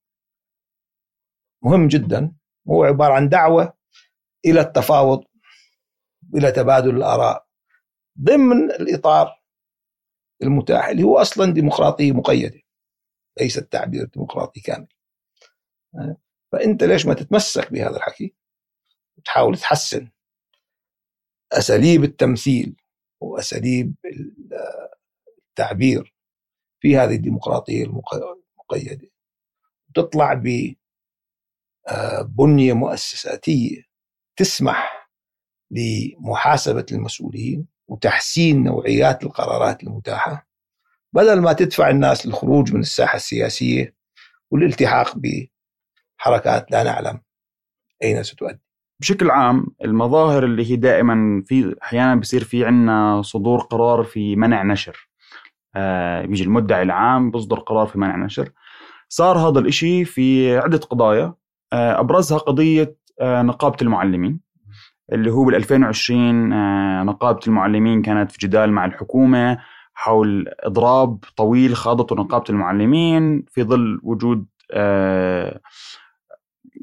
مهم 1.62 1.88
جدا. 1.88 2.32
هو 2.70 2.84
عبارة 2.84 3.14
عن 3.14 3.28
دعوة 3.28 3.72
إلى 4.44 4.60
التفاوض 4.60 5.24
إلى 6.34 6.52
تبادل 6.52 6.96
الآراء 6.96 7.46
ضمن 8.20 8.70
الإطار 8.70 9.42
المتاح 10.42 10.86
اللي 10.86 11.02
هو 11.02 11.18
أصلا 11.18 11.52
ديمقراطية 11.52 12.12
مقيدة 12.12 12.60
ليس 13.40 13.58
التعبير 13.58 14.04
ديمقراطي 14.04 14.60
كامل. 14.60 14.88
فأنت 16.52 16.84
ليش 16.84 17.06
ما 17.06 17.14
تتمسك 17.14 17.72
بهذا 17.72 17.96
الحكي؟ 17.96 18.34
وتحاول 19.18 19.58
تحسن 19.58 20.10
أساليب 21.52 22.04
التمثيل 22.04 22.76
وأساليب 23.20 23.94
التعبير 25.58 26.14
في 26.80 26.96
هذه 26.96 27.14
الديمقراطية 27.14 27.84
المقيدة. 27.84 29.10
تطلع 29.94 30.42
ببنية 31.86 32.72
مؤسساتية 32.72 33.82
تسمح 34.36 35.10
لمحاسبة 35.70 36.86
المسؤولين 36.92 37.66
وتحسين 37.88 38.64
نوعيات 38.64 39.22
القرارات 39.22 39.82
المتاحة. 39.82 40.48
بدل 41.12 41.40
ما 41.40 41.52
تدفع 41.52 41.90
الناس 41.90 42.26
للخروج 42.26 42.74
من 42.74 42.80
الساحة 42.80 43.16
السياسية 43.16 43.96
والالتحاق 44.50 45.16
بحركات 45.16 46.70
لا 46.70 46.82
نعلم 46.82 47.20
أين 48.02 48.22
ستؤدي. 48.22 48.60
بشكل 49.00 49.30
عام 49.30 49.66
المظاهر 49.84 50.44
اللي 50.44 50.70
هي 50.70 50.76
دائما 50.76 51.44
في 51.46 51.76
أحيانا 51.82 52.14
بصير 52.14 52.44
في 52.44 52.64
عندنا 52.64 53.22
صدور 53.22 53.60
قرار 53.60 54.04
في 54.04 54.36
منع 54.36 54.62
نشر. 54.62 55.04
آه 55.04 55.07
بيجي 56.26 56.44
المدعي 56.44 56.82
العام 56.82 57.30
بصدر 57.30 57.58
قرار 57.58 57.86
في 57.86 57.98
منع 57.98 58.16
نشر. 58.16 58.48
صار 59.08 59.38
هذا 59.38 59.58
الإشي 59.58 60.04
في 60.04 60.58
عدة 60.58 60.78
قضايا. 60.78 61.34
آه 61.72 62.00
أبرزها 62.00 62.38
قضية 62.38 62.96
آه 63.20 63.42
نقابة 63.42 63.76
المعلمين 63.82 64.40
اللي 65.12 65.30
هو 65.30 65.44
بال 65.44 65.54
2020 65.54 66.52
آه 66.52 67.02
نقابة 67.02 67.40
المعلمين 67.46 68.02
كانت 68.02 68.32
في 68.32 68.38
جدال 68.46 68.72
مع 68.72 68.84
الحكومة 68.84 69.58
حول 69.94 70.48
إضراب 70.60 71.18
طويل 71.36 71.76
خاضته 71.76 72.16
نقابة 72.16 72.44
المعلمين 72.50 73.44
في 73.48 73.62
ظل 73.64 74.00
وجود 74.02 74.46
آه 74.72 75.60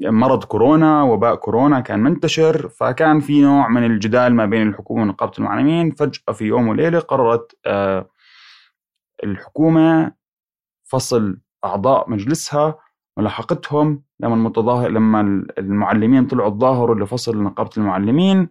مرض 0.02 0.44
كورونا 0.44 1.02
وباء 1.02 1.34
كورونا 1.34 1.80
كان 1.80 2.00
منتشر. 2.02 2.68
فكان 2.68 3.20
في 3.20 3.40
نوع 3.42 3.68
من 3.68 3.84
الجدال 3.84 4.34
ما 4.34 4.46
بين 4.46 4.68
الحكومة 4.68 5.02
ونقابة 5.02 5.32
المعلمين. 5.38 5.90
فجأة 5.90 6.32
في 6.32 6.44
يوم 6.44 6.68
وليلة 6.68 6.98
قررت 6.98 7.52
آه 7.66 8.08
الحكومة 9.24 10.12
فصل 10.84 11.40
أعضاء 11.64 12.10
مجلسها 12.10 12.78
ملاحقتهم 13.18 14.02
لما 14.20 14.34
المتظاهر 14.34 14.90
لما 14.90 15.20
المعلمين 15.58 16.26
طلعوا 16.26 16.50
تظاهروا 16.50 16.94
لفصل 16.94 17.42
نقابة 17.42 17.70
المعلمين. 17.76 18.50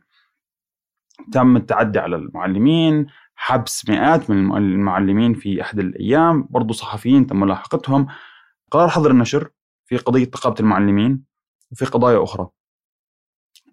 تم 1.32 1.55
التعدي 1.57 1.99
على 1.99 2.16
المعلمين 2.16 3.07
حبس 3.36 3.89
مئات 3.89 4.30
من 4.30 4.57
المعلمين 4.57 5.34
في 5.34 5.61
أحد 5.61 5.80
الأيام. 5.80 6.47
برضو 6.49 6.74
صحفيين 6.74 7.28
تم 7.28 7.39
ملاحقتهم. 7.39 8.07
قرار 8.72 8.89
حظر 8.89 9.11
النشر 9.11 9.49
في 9.86 9.97
قضية 9.97 10.28
نقابة 10.28 10.55
المعلمين 10.59 11.24
وفي 11.72 11.86
قضايا 11.86 12.24
أخرى. 12.24 12.49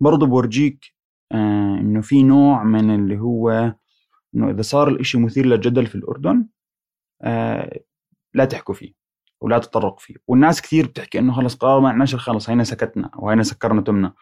برضو 0.01 0.27
بورجيك 0.27 0.95
آه 1.33 1.79
إنه 1.81 2.01
في 2.01 2.23
نوع 2.23 2.65
من 2.65 2.95
اللي 2.95 3.19
هو 3.19 3.75
إنه 4.35 4.51
إذا 4.51 4.63
صار 4.63 4.89
الإشي 4.89 5.19
مثير 5.19 5.47
للجدل 5.47 5.87
في 5.87 5.95
الأردن 5.95 6.47
لا 8.35 8.45
تحكوا 8.45 8.75
فيه 8.75 8.93
ولا 9.41 9.59
تطرق 9.59 10.01
فيه. 10.01 10.15
والناس 10.27 10.63
كثير 10.63 10.87
بتحكي 10.87 11.19
إنه 11.19 11.33
خلص 11.37 11.55
قرار 11.55 11.81
منع 11.81 11.97
نشر 11.97 12.19
خلص 12.19 12.51
هينا 12.51 12.65
سكتنا 12.65 13.11
وهينا 13.17 13.43
سكرنا 13.43 13.83
تمنا 13.83 14.15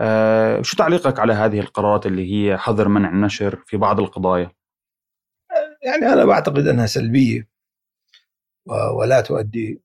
آه 0.00 0.62
شو 0.62 0.76
تعليقك 0.76 1.18
على 1.18 1.32
هذه 1.32 1.60
القرارات 1.60 2.06
اللي 2.06 2.32
هي 2.32 2.58
حظر 2.58 2.88
منع 2.88 3.08
النشر 3.08 3.62
في 3.66 3.76
بعض 3.76 4.00
القضايا؟ 4.00 4.52
يعني 5.82 6.12
أنا 6.12 6.24
بعتقد 6.24 6.66
أنها 6.66 6.86
سلبية 6.86 7.48
ولا 8.98 9.20
تؤدي 9.20 9.82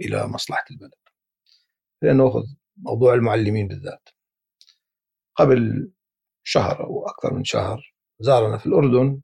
إلى 0.00 0.26
مصلحة 0.26 0.64
البلد. 0.70 0.94
لأنه 2.02 2.24
نأخذ 2.24 2.42
موضوع 2.76 3.14
المعلمين 3.14 3.68
بالذات. 3.68 4.08
قبل 5.36 5.92
شهر 6.46 6.84
أو 6.84 7.08
أكثر 7.08 7.34
من 7.34 7.44
شهر 7.44 7.94
زارنا 8.20 8.58
في 8.58 8.66
الأردن 8.66 9.20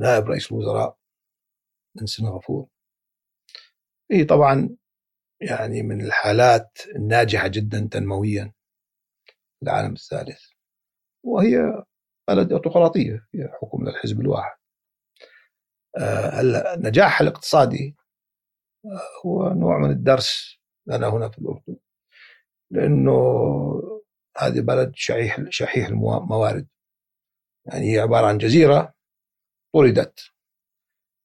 نائب 0.00 0.28
رئيس 0.28 0.52
الوزراء 0.52 0.98
من 1.96 2.06
سنغافورة 2.06 2.68
هي 4.10 4.24
طبعا 4.24 4.76
يعني 5.40 5.82
من 5.82 6.00
الحالات 6.00 6.78
الناجحة 6.96 7.48
جدا 7.48 7.88
تنمويا 7.92 8.52
في 9.58 9.62
العالم 9.62 9.92
الثالث 9.92 10.40
وهي 11.24 11.84
بلد 12.28 12.52
أوتقراطية 12.52 13.26
هي 13.34 13.48
حكم 13.60 13.88
للحزب 13.88 14.20
الواحد. 14.20 14.56
هلا 16.32 16.76
نجاحها 16.78 17.20
الاقتصادي 17.28 17.96
هو 19.26 19.48
نوع 19.48 19.78
من 19.78 19.90
الدرس 19.90 20.58
لنا 20.86 21.08
هنا 21.08 21.28
في 21.28 21.38
الأردن 21.38 21.76
لأنه 22.70 23.12
هذه 24.38 24.60
بلد 24.60 24.92
شحيح 24.94 25.40
شحيح 25.50 25.88
الموارد 25.88 26.68
يعني 27.66 27.94
هي 27.94 27.98
عبارة 27.98 28.26
عن 28.26 28.38
جزيرة 28.38 28.94
طردت 29.74 30.20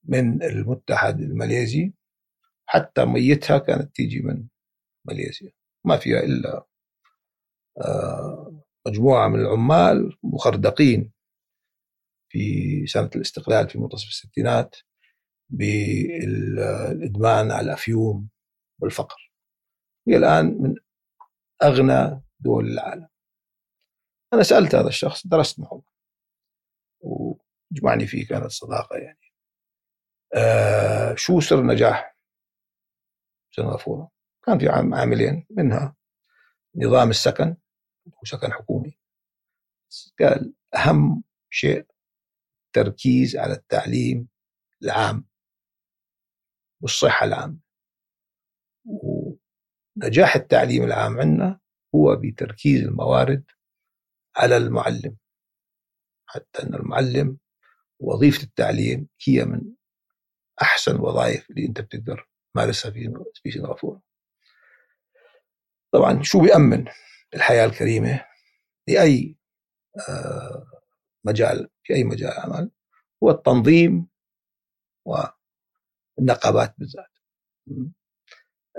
من 0.04 0.44
المتحد 0.44 1.20
الماليزي 1.20 1.94
حتى 2.66 3.06
ميتها 3.06 3.58
كانت 3.58 3.96
تيجي 3.96 4.20
من 4.20 4.48
ماليزيا. 5.06 5.52
ما 5.86 5.98
فيها 5.98 6.20
إلا 6.20 6.66
مجموعة 8.88 9.28
من 9.28 9.40
العمال 9.40 10.18
مخردقين 10.24 11.14
في 12.30 12.88
سنة 12.88 13.10
الاستقلال 13.16 13.70
في 13.70 13.80
منتصف 13.80 14.08
الستينات 14.08 14.76
بالإدمان 15.50 16.52
على 17.52 17.66
الأفيوم 17.66 18.30
والفقر. 18.82 19.34
هي 20.08 20.18
الآن 20.18 20.46
من 20.62 20.76
أغنى 21.64 22.22
دول 22.40 22.68
العالم. 22.68 23.08
أنا 24.34 24.44
سألت 24.44 24.76
هذا 24.76 24.88
الشخص 24.88 25.28
درست 25.28 25.60
معه. 25.60 25.82
وجمعني 27.00 28.08
فيه 28.08 28.28
كانت 28.28 28.52
صداقة 28.52 28.98
يعني. 28.98 29.20
آه 30.36 31.16
شو 31.16 31.40
سر 31.40 31.64
نجاح 31.64 32.18
سنغافورة 33.52 34.12
كان 34.46 34.60
في 34.60 34.70
عاملين 34.70 35.46
منها 35.50 35.96
نظام 36.76 37.10
السكن 37.10 37.58
وسكن 38.22 38.54
حكومي. 38.54 39.00
قال 40.20 40.54
أهم 40.76 41.24
شيء 41.50 41.86
التركيز 42.68 43.36
على 43.38 43.54
التعليم 43.54 44.28
العام 44.84 45.26
والصحة 46.82 47.26
العامة. 47.26 47.60
ونجاح 48.86 50.36
التعليم 50.36 50.84
العام 50.84 51.20
عندنا 51.20 51.60
هو 51.96 52.16
بتركيز 52.16 52.82
الموارد 52.82 53.44
على 54.36 54.58
المعلم. 54.58 55.18
حتى 56.28 56.64
أن 56.64 56.74
المعلم 56.76 57.38
وظيفة 58.00 58.44
التعليم 58.44 59.08
هي 59.28 59.46
من 59.46 59.62
أحسن 60.62 60.96
الوظائف 60.96 61.50
اللي 61.50 61.66
أنت 61.66 61.82
بتقدر 61.82 62.30
تمارسها 62.54 62.92
في 62.92 63.14
في 63.44 63.52
سنغافورة. 63.52 64.02
طبعا 65.92 66.24
شو 66.24 66.42
بيأمن 66.42 66.86
الحياة 67.34 67.66
الكريمة؟ 67.66 68.26
لأي 68.88 69.36
مجال 71.26 71.70
في 71.84 71.94
أي 71.94 72.04
مجال 72.04 72.32
عمل 72.40 72.72
هو 73.24 73.32
التنظيم 73.32 74.08
والنقابات 75.06 76.76
بالذات. 76.78 77.12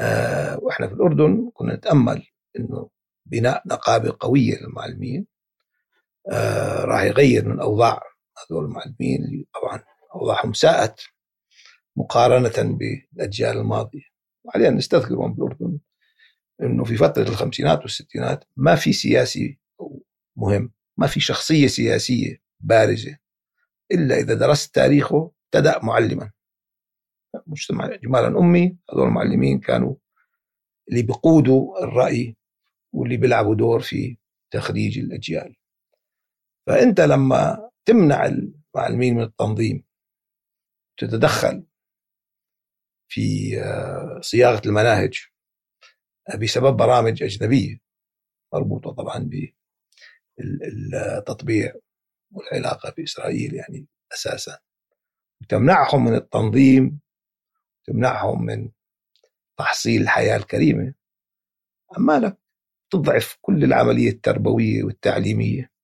آه 0.01 0.59
وإحنا 0.63 0.89
في 0.89 0.95
الأردن 0.95 1.51
كنا 1.55 1.75
نتأمل 1.75 2.27
أنه 2.59 2.91
بناء 3.27 3.63
نقابة 3.69 4.17
قوية 4.21 4.59
للمعلمين. 4.61 5.27
آه 6.33 6.85
راح 6.85 7.03
يغير 7.03 7.49
من 7.49 7.61
أوضاع 7.61 8.03
هذول 8.51 8.65
المعلمين 8.65 9.25
اللي 9.25 9.47
طبعا 9.55 9.83
أوضاعهم 10.15 10.53
ساءت 10.53 11.01
مقارنة 11.97 12.77
بالأجيال 12.79 13.59
الماضية. 13.59 14.03
وعلينا 14.45 14.71
نستذكر 14.71 15.27
بالأردن 15.27 15.79
أنه 16.63 16.85
في 16.85 16.97
فترة 16.97 17.23
الخمسينات 17.23 17.81
والستينات 17.83 18.45
ما 18.57 18.75
في 18.75 18.93
سياسي 18.93 19.59
مهم 20.37 20.73
ما 20.97 21.07
في 21.07 21.21
شخصية 21.21 21.67
سياسية 21.67 22.43
بارزة 22.61 23.19
إلا 23.93 24.17
إذا 24.19 24.35
درست 24.35 24.75
تاريخه 24.75 25.33
ابتدأ 25.45 25.85
معلما. 25.85 26.31
مجتمع 27.47 27.87
إجمالا 27.87 28.39
أمي 28.39 28.79
هذول 28.93 29.09
المعلمين 29.09 29.61
كانوا 29.61 29.95
اللي 30.91 31.03
بيقودوا 31.03 31.85
الرأي 31.85 32.37
واللي 32.93 33.17
بيلعبوا 33.17 33.55
دور 33.55 33.81
في 33.81 34.17
تخريج 34.51 34.99
الأجيال. 34.99 35.57
فأنت 36.69 37.01
لما 37.01 37.71
تمنع 37.85 38.27
المعلمين 38.27 39.15
من 39.15 39.23
التنظيم 39.23 39.85
تتدخل 40.97 41.67
في 43.09 43.57
آه، 43.61 44.21
صياغة 44.21 44.63
المناهج 44.67 45.29
بسبب 46.43 46.77
برامج 46.77 47.23
أجنبية 47.23 47.81
مربوطة 48.55 48.91
طبعا 48.91 49.31
بالتطبيع 50.39 51.75
والعلاقة 52.31 52.95
بإسرائيل 52.97 53.55
يعني 53.55 53.87
أساسا. 54.13 54.59
تمنعهم 55.49 56.05
من 56.05 56.15
التنظيم 56.15 57.01
تمنعهم 57.85 58.45
من 58.45 58.71
تحصيل 59.59 60.03
الحياة 60.03 60.37
الكريمة. 60.37 60.95
عمالك 61.97 62.39
تضعف 62.91 63.39
كل 63.41 63.65
العملية 63.65 64.11
التربوية 64.11 64.85
والتعليمية. 64.85 65.78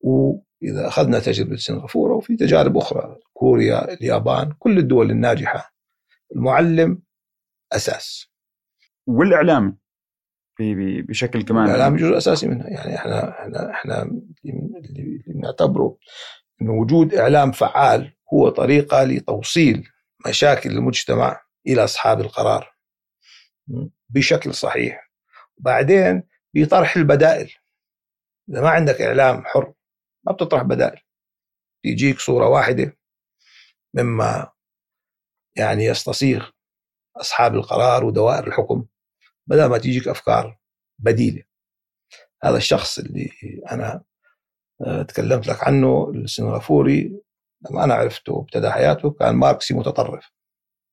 وإذا 0.00 0.88
أخذنا 0.88 1.18
تجربة 1.18 1.56
سنغافورة 1.56 2.14
وفي 2.14 2.36
تجارب 2.36 2.76
أخرى 2.76 3.16
كوريا 3.32 3.92
اليابان 3.94 4.52
كل 4.58 4.78
الدول 4.78 5.10
الناجحة 5.10 5.74
المعلم 6.36 7.02
أساس. 7.72 8.30
والاعلامي 9.06 9.72
بشكل 11.08 11.42
كمان؟ 11.42 11.64
الإعلام 11.64 11.96
جزء 11.96 12.16
أساسي 12.16 12.48
منها 12.48 12.68
يعني 12.68 12.94
إحنا 12.96 13.30
إحنا 13.40 13.70
إحنا 13.70 14.02
اللي 14.44 15.22
نعتبره 15.34 15.98
إنه 16.62 16.72
وجود 16.72 17.14
إعلام 17.14 17.52
فعال 17.52 18.16
هو 18.34 18.48
طريقة 18.48 19.04
لتوصيل 19.04 19.88
مشاكل 20.28 20.70
المجتمع 20.70 21.40
إلى 21.66 21.84
أصحاب 21.84 22.20
القرار. 22.20 22.76
بشكل 24.08 24.54
صحيح. 24.54 25.10
بعدين 25.58 26.22
بطرح 26.54 26.96
البدائل. 26.96 27.52
إذا 28.50 28.60
ما 28.60 28.68
عندك 28.70 29.00
إعلام 29.02 29.44
حر 29.44 29.72
ما 30.26 30.32
بتطرح 30.32 30.62
بدائل. 30.62 31.00
تيجيك 31.82 32.18
صورة 32.18 32.48
واحدة 32.48 32.96
مما 33.94 34.52
يعني 35.56 35.84
يستصيغ 35.84 36.50
أصحاب 37.16 37.54
القرار 37.54 38.04
ودوائر 38.04 38.46
الحكم 38.46 38.86
بدل 39.46 39.66
ما 39.66 39.78
تيجيك 39.78 40.08
أفكار 40.08 40.58
بديلة. 40.98 41.42
هذا 42.44 42.56
الشخص 42.56 42.98
اللي 42.98 43.30
أنا 43.72 44.04
آه، 44.86 45.02
تكلمت 45.02 45.46
لك 45.46 45.64
عنه 45.64 46.10
السنغافوري 46.14 47.22
لما 47.70 47.84
أنا 47.84 47.94
عرفته 47.94 48.32
وابتدى 48.32 48.70
حياته 48.70 49.10
كان 49.10 49.34
ماركسي 49.34 49.74
متطرف. 49.74 50.32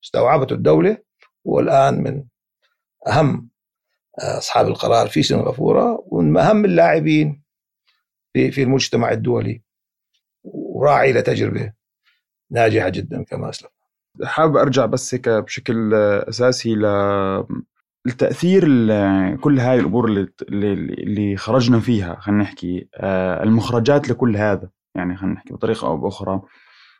استوعبته 0.03 0.53
الدولة 0.53 0.97
والآن 1.45 2.03
من 2.03 2.23
أهم 3.07 3.49
آه، 4.19 4.37
أصحاب 4.37 4.67
القرار 4.67 5.07
في 5.07 5.23
سنغافوره 5.23 6.03
ومن 6.07 6.37
أهم 6.37 6.65
اللاعبين 6.65 7.42
في 8.33 8.51
في 8.51 8.63
المجتمع 8.63 9.11
الدولي 9.11 9.61
وراعي 10.43 11.13
لتجربة 11.13 11.73
ناجحة 12.51 12.89
جدا 12.89 13.23
كما 13.23 13.49
اسلف 13.49 13.71
حابب 14.23 14.57
أرجع 14.57 14.85
بس 14.85 15.13
هيك 15.13 15.29
بشكل 15.29 15.93
أساسي 15.93 16.75
ل 16.75 16.85
التاثير 18.07 18.63
كل 19.35 19.59
هاي 19.59 19.79
الأمور 19.79 20.07
اللي 20.07 20.73
اللي 20.73 21.37
خرجنا 21.37 21.79
فيها 21.79 22.19
خلينا 22.19 22.43
نحكي 22.43 22.87
آه، 22.95 23.43
المخرجات 23.43 24.09
لكل 24.09 24.37
هذا. 24.37 24.69
يعني 24.95 25.17
خلينا 25.17 25.35
نحكي 25.35 25.53
بطريقة 25.53 25.87
أو 25.87 25.97
بأخرى 25.97 26.41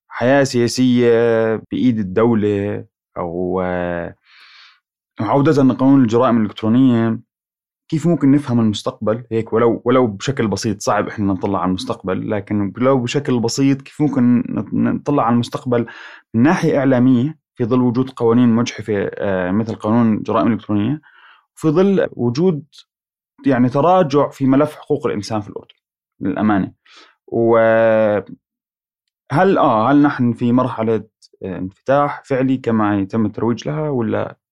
حياة 0.07 0.43
سياسية 0.43 1.09
بإيد 1.71 1.99
الدولة 1.99 2.85
أو 3.17 3.61
آه، 3.61 4.15
عودة 5.19 5.63
لقانون 5.63 6.01
الجرائم 6.01 6.37
الإلكترونية. 6.37 7.19
كيف 7.93 8.07
ممكن 8.07 8.31
نفهم 8.31 8.59
المستقبل 8.59 9.23
هيك 9.31 9.53
ولو 9.53 9.81
ولو 9.85 10.07
بشكل 10.07 10.47
بسيط 10.47 10.81
صعب 10.81 11.07
إحنا 11.07 11.33
نطلع 11.33 11.59
على 11.59 11.69
المستقبل 11.69 12.31
لكن 12.31 12.73
لو 12.77 12.99
بشكل 12.99 13.39
بسيط 13.39 13.81
كيف 13.81 14.01
ممكن 14.01 14.43
نطلع 14.73 15.23
على 15.23 15.33
المستقبل 15.33 15.85
من 16.33 16.41
ناحية 16.41 16.77
إعلامية 16.77 17.39
في 17.55 17.65
ظل 17.65 17.81
وجود 17.81 18.09
قوانين 18.09 18.49
مجحفة 18.49 18.93
آه، 18.97 19.51
مثل 19.51 19.75
قانون 19.75 20.13
الجرائم 20.13 20.47
الالكترونيه 20.47 21.01
وفي 21.55 21.69
ظل 21.69 22.07
وجود 22.11 22.65
يعني 23.45 23.69
تراجع 23.69 24.29
في 24.29 24.45
ملف 24.45 24.75
حقوق 24.75 25.07
الإنسان 25.07 25.41
في 25.41 25.49
الأردن 25.49 25.75
للأمانة 26.19 26.73
و 27.27 27.57
هل 29.31 29.57
آه 29.57 29.91
هل 29.91 30.01
نحن 30.01 30.33
في 30.33 30.51
مرحلة 30.51 31.03
آه، 31.43 31.57
انفتاح 31.57 32.23
فعلي 32.25 32.57
كما 32.57 32.99
يتم 32.99 33.25
الترويج 33.25 33.67
لها 33.67 33.89
ولا 33.89 34.11
لا؟ 34.11 34.42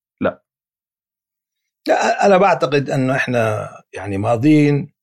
لا 1.87 2.25
أنا 2.25 2.37
بعتقد 2.37 2.89
انه 2.89 3.15
إحنا 3.15 3.69
يعني 3.93 4.17
ماضيين 4.17 4.93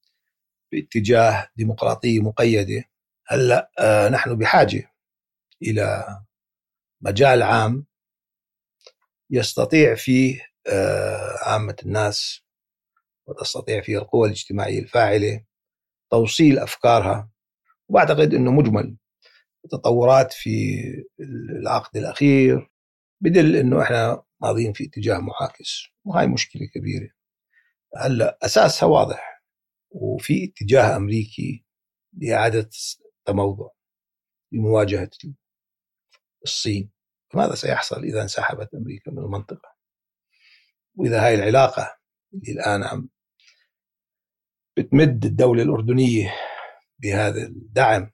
باتجاه 0.72 1.48
ديمقراطية 1.56 2.20
مقيدة. 2.20 2.84
هلأ 3.26 3.70
آه 3.78 4.08
نحن 4.08 4.34
بحاجة 4.38 4.92
إلى 5.62 6.06
مجال 7.00 7.42
عام 7.42 7.86
يستطيع 9.30 9.94
فيه 9.94 10.40
آه 10.66 11.38
عامة 11.42 11.76
الناس 11.82 12.42
وتستطيع 13.26 13.80
فيه 13.80 13.98
القوى 13.98 14.26
الاجتماعية 14.28 14.78
الفاعلة 14.78 15.44
توصيل 16.10 16.58
أفكارها. 16.58 17.30
وبعتقد 17.88 18.34
إنه 18.34 18.52
مجمل. 18.52 18.96
التطورات 19.64 20.32
في 20.32 20.80
العقد 21.20 21.96
الأخير 21.96 22.70
بدل 23.20 23.56
إنه 23.56 23.82
إحنا 23.82 24.22
ماضيين 24.40 24.72
في 24.72 24.84
اتجاه 24.84 25.18
معاكس 25.18 25.86
وهاي 26.04 26.26
مشكلة 26.26 26.62
كبيرة. 26.74 27.10
هلأ 27.96 28.38
أساسها 28.42 28.86
واضح 28.88 29.42
وفي 29.90 30.44
اتجاه 30.44 30.96
أمريكي 30.96 31.64
لإعادة 32.12 32.70
تموضع 33.24 33.68
لمواجهة 34.52 35.10
الصين. 36.44 36.90
ماذا 37.34 37.54
سيحصل 37.54 38.02
إذا 38.04 38.22
انسحبت 38.22 38.74
أمريكا 38.74 39.10
من 39.10 39.18
المنطقة؟ 39.18 39.76
وإذا 40.94 41.26
هاي 41.26 41.34
العلاقة 41.34 41.98
اللي 42.34 42.52
الآن 42.52 42.82
عم 42.82 43.08
بتمد 44.76 45.24
الدولة 45.24 45.62
الأردنية 45.62 46.34
بهذا 46.98 47.42
الدعم 47.42 48.10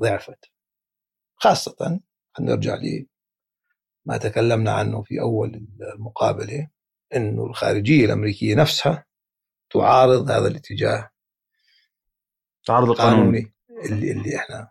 ضعفت 0.00 0.52
خاصة 1.36 2.00
نرجع 2.40 2.74
ما 4.08 4.16
تكلمنا 4.16 4.72
عنه 4.72 5.02
في 5.02 5.20
أول 5.20 5.66
المقابلة 5.94 6.68
أنه 7.16 7.46
الخارجية 7.46 8.04
الأمريكية 8.04 8.54
نفسها 8.54 9.04
تعارض 9.70 10.30
هذا 10.30 10.48
الاتجاه 10.48 11.10
تعارض 12.66 12.90
القانوني 12.90 13.52
اللي, 13.84 14.12
اللي 14.12 14.36
إحنا 14.36 14.68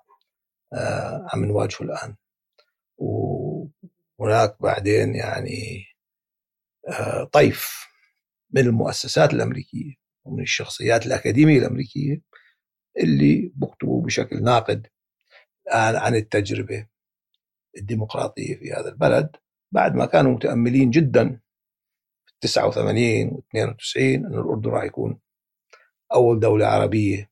آه 0.73 1.27
عم 1.33 1.45
نواجهه 1.45 1.81
الآن. 1.83 2.15
وهناك 2.97 4.61
بعدين 4.61 5.15
يعني 5.15 5.85
آه 6.89 7.23
طيف 7.23 7.87
من 8.51 8.61
المؤسسات 8.61 9.33
الأمريكية 9.33 9.93
ومن 10.25 10.43
الشخصيات 10.43 11.05
الأكاديمية 11.05 11.59
الأمريكية 11.59 12.21
اللي 12.97 13.51
بكتبوا 13.55 14.05
بشكل 14.05 14.43
ناقد 14.43 14.87
الآن 15.67 15.95
عن 15.95 16.15
التجربة. 16.15 16.87
الديمقراطية 17.77 18.55
في 18.55 18.71
هذا 18.73 18.89
البلد 18.89 19.35
بعد 19.71 19.95
ما 19.95 20.05
كانوا 20.05 20.31
متأملين 20.31 20.89
جدا 20.89 21.39
في 22.25 22.33
89 22.41 23.27
و 23.27 23.43
92 23.49 24.05
أن 24.25 24.33
الأردن 24.33 24.69
راح 24.69 24.83
يكون 24.83 25.19
أول 26.13 26.39
دولة 26.39 26.67
عربية 26.67 27.31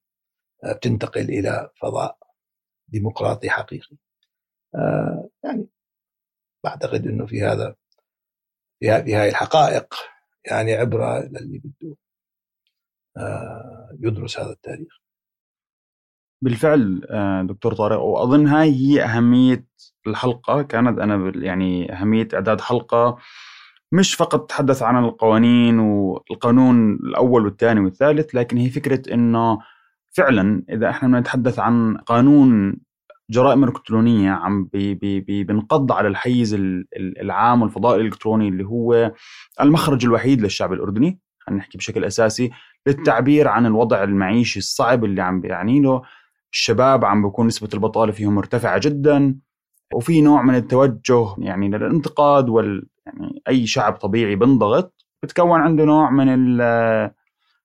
آه، 0.63 0.73
بتنتقل 0.73 1.29
إلى 1.29 1.69
فضاء 1.81 2.17
ديمقراطي 2.87 3.49
حقيقي. 3.49 3.97
آه، 4.75 5.29
يعني 5.43 5.67
بعتقد 6.63 7.07
أنه 7.07 7.25
في 7.25 7.43
هذا 7.43 7.75
في 8.79 8.89
هذه 8.91 9.29
الحقائق 9.29 9.93
يعني 10.45 10.73
عبرة 10.73 11.19
للي 11.19 11.59
بده 11.59 11.95
آه، 13.17 13.97
يدرس 13.99 14.39
هذا 14.39 14.51
التاريخ. 14.51 15.04
بالفعل 16.41 17.01
دكتور 17.47 17.73
طارق. 17.73 17.99
وأظن 17.99 18.47
هاي 18.47 18.71
هي 18.75 19.03
أهمية 19.03 19.65
الحلقة. 20.07 20.61
كانت 20.61 20.99
أنا 20.99 21.31
يعني 21.35 21.93
أهمية 21.93 22.27
إعداد 22.33 22.61
حلقة. 22.61 23.17
مش 23.91 24.15
فقط 24.15 24.45
تتحدث 24.45 24.83
عن 24.83 25.03
القوانين 25.03 25.79
والقانون 25.79 26.93
الأول 26.93 27.45
والثاني 27.45 27.79
والثالث 27.79 28.35
لكن 28.35 28.57
هي 28.57 28.69
فكرة 28.69 29.13
إنه 29.13 29.59
فعلا 30.17 30.63
إذا 30.69 30.89
إحنا 30.89 31.19
نتحدث 31.19 31.59
عن 31.59 31.97
قانون 31.97 32.77
جرائم 33.29 33.63
إلكترونية 33.63 34.31
عم 34.31 34.65
بي 34.73 34.93
بي 34.93 35.19
بي 35.19 35.43
بنقض 35.43 35.91
على 35.91 36.07
الحيز 36.07 36.57
العام 36.97 37.61
والفضاء 37.61 37.95
الإلكتروني 37.95 38.47
اللي 38.47 38.63
هو 38.63 39.11
المخرج 39.61 40.05
الوحيد 40.05 40.41
للشعب 40.41 40.73
الأردني 40.73 41.19
خلينا 41.39 41.61
نحكي 41.61 41.77
بشكل 41.77 42.05
أساسي 42.05 42.51
للتعبير 42.87 43.47
عن 43.47 43.65
الوضع 43.65 44.03
المعيشي 44.03 44.59
الصعب 44.59 45.05
اللي 45.05 45.21
عم 45.21 45.41
بيعني 45.41 45.81
له. 45.81 46.01
الشباب 46.53 47.05
عم 47.05 47.27
بكون 47.27 47.47
نسبة 47.47 47.69
البطالة 47.73 48.11
فيهم 48.11 48.35
مرتفعة 48.35 48.79
جدا 48.83 49.39
وفي 49.93 50.21
نوع 50.21 50.41
من 50.41 50.55
التوجه 50.55 51.35
يعني 51.37 51.69
للانتقاد 51.69 52.49
وال 52.49 52.87
يعني 53.05 53.41
أي 53.47 53.67
شعب 53.67 53.93
طبيعي 53.93 54.35
بنضغط 54.35 55.05
بتكون 55.23 55.61
عنده 55.61 55.85
نوع 55.85 56.09
من 56.09 56.29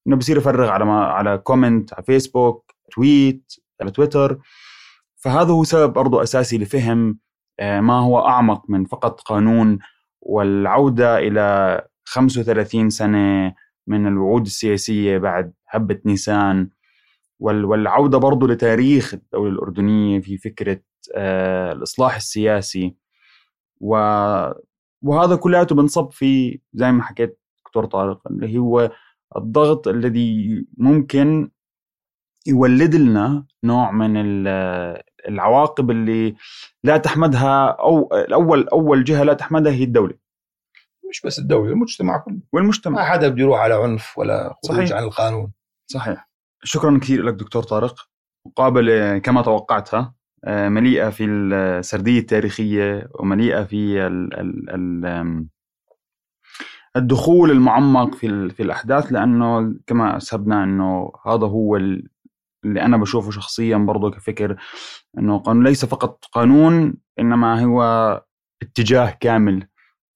إنه 0.07 0.17
بصير 0.17 0.37
يفرغ 0.37 0.69
على 0.69 0.85
ما 0.85 1.05
على 1.05 1.39
comment 1.39 1.95
على 1.95 2.03
فيسبوك 2.03 2.75
tweet 2.93 3.53
على 3.81 3.91
تويتر 3.91 4.39
فهذا 5.17 5.53
هو 5.53 5.65
سبب 5.65 5.93
برضو 5.93 6.23
أساسي 6.23 6.59
لفهم 6.59 7.19
آه، 7.61 7.81
ما 7.81 7.99
هو 8.01 8.27
أعمق 8.27 8.71
من 8.71 8.85
فقط 8.85 9.21
قانون 9.21 9.79
والعودة 10.21 11.19
إلى 11.19 11.81
35 12.05 12.91
سنة 12.91 13.55
من 13.87 14.07
الوعود 14.07 14.47
السياسية 14.47 15.19
بعد 15.19 15.53
هبة 15.69 16.01
نيسان. 16.05 16.71
والعودة 17.41 18.19
برضو 18.19 18.47
لتاريخ 18.47 19.15
الدولة 19.15 19.51
الأردنية 19.53 20.21
في 20.21 20.39
فكرة 20.39 20.81
آه، 21.15 21.73
الإصلاح 21.73 22.17
السياسي. 22.17 22.97
وهذا 23.81 25.37
كلياته 25.41 25.75
بنصب 25.75 26.11
في 26.11 26.61
زي 26.73 26.93
ما 26.93 27.03
حكيت 27.03 27.41
دكتور 27.65 27.85
طارق 27.85 28.29
اللي 28.31 28.59
هو 28.59 28.91
الضغط 29.37 29.89
الذي 29.89 30.67
ممكن 30.79 31.51
يولد 32.47 32.95
لنا 32.95 33.47
نوع 33.65 33.91
من 33.91 34.17
العواقب 35.29 35.91
اللي 35.91 36.37
لا 36.85 36.97
تحمدها 36.97 37.67
أو 37.67 38.09
الأول 38.15 38.69
أول 38.69 39.05
جهة 39.05 39.23
لا 39.23 39.35
تحمدها 39.35 39.73
هي 39.73 39.85
الدولة. 39.85 40.15
مش 41.11 41.23
بس 41.25 41.39
الدولة 41.39 41.73
المجتمع 41.73 42.19
كله. 42.19 42.41
والمجتمع. 42.53 42.99
ما 42.99 43.05
حدا 43.05 43.29
بده 43.29 43.43
يروح 43.43 43.61
على 43.61 43.75
عنف 43.75 44.19
ولا 44.19 44.55
خروج. 44.69 44.93
عن 44.93 45.03
القانون. 45.03 45.53
صحيح. 45.87 46.30
شكرا 46.65 46.99
كثير 46.99 47.23
لك 47.23 47.35
دكتور 47.35 47.63
طارق. 47.63 47.95
مقابله 48.47 49.19
كما 49.19 49.43
توقعتها 49.43 50.15
مليئة 50.49 51.11
في 51.11 51.25
السردية 51.25 52.19
التاريخية 52.19 53.09
ومليئة 53.15 53.65
في 53.65 54.07
ال 54.07 54.35
ال 54.41 54.71
ال 54.71 55.47
الدخول 56.97 57.51
المعمق 57.51 58.15
في 58.15 58.51
في 58.51 58.63
الأحداث 58.63 59.13
لأنه 59.13 59.75
كما 59.87 60.17
اسهبنا 60.17 60.65
إنه 60.65 61.13
هذا 61.27 61.47
هو 61.47 61.77
اللي 61.77 62.83
أنا 62.83 62.97
بشوفه 62.97 63.31
شخصيا 63.31 63.77
برضه 63.77 64.11
كفكر 64.11 64.57
إنه 65.19 65.39
قانون 65.39 65.65
ليس 65.65 65.85
فقط 65.85 66.25
قانون 66.33 66.95
إنما 67.19 67.65
هو 67.65 67.83
اتجاه 68.63 69.17
كامل 69.21 69.67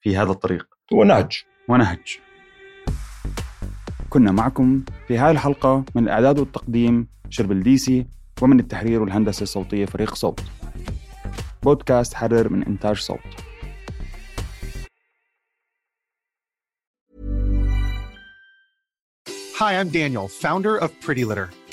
في 0.01 0.17
هذا 0.17 0.31
الطريق. 0.31 0.67
ونهج. 0.93 1.43
ونهج. 1.69 2.19
كنا 4.15 4.33
معكم 4.33 4.85
في 5.09 5.19
هذه 5.19 5.31
الحلقة 5.31 5.85
من 5.95 6.03
الإعداد 6.03 6.39
والتقديم 6.39 7.09
شرب 7.31 7.53
ديسي 7.53 8.07
ومن 8.43 8.61
التحرير 8.61 9.03
والهندسة 9.03 9.43
الصوتية 9.43 9.87
فريق 9.87 10.15
صوت 10.15 10.41
بودكاست 11.63 12.15
حرر 12.15 12.49
من 12.49 12.65
إنتاج 12.65 12.97
صوت 12.97 13.19
Hi, 19.59 19.73
I'm 19.81 19.89
Daniel, 19.89 20.29
founder 20.29 20.77
of 20.77 20.91
Pretty 21.01 21.25
Litter. 21.25 21.49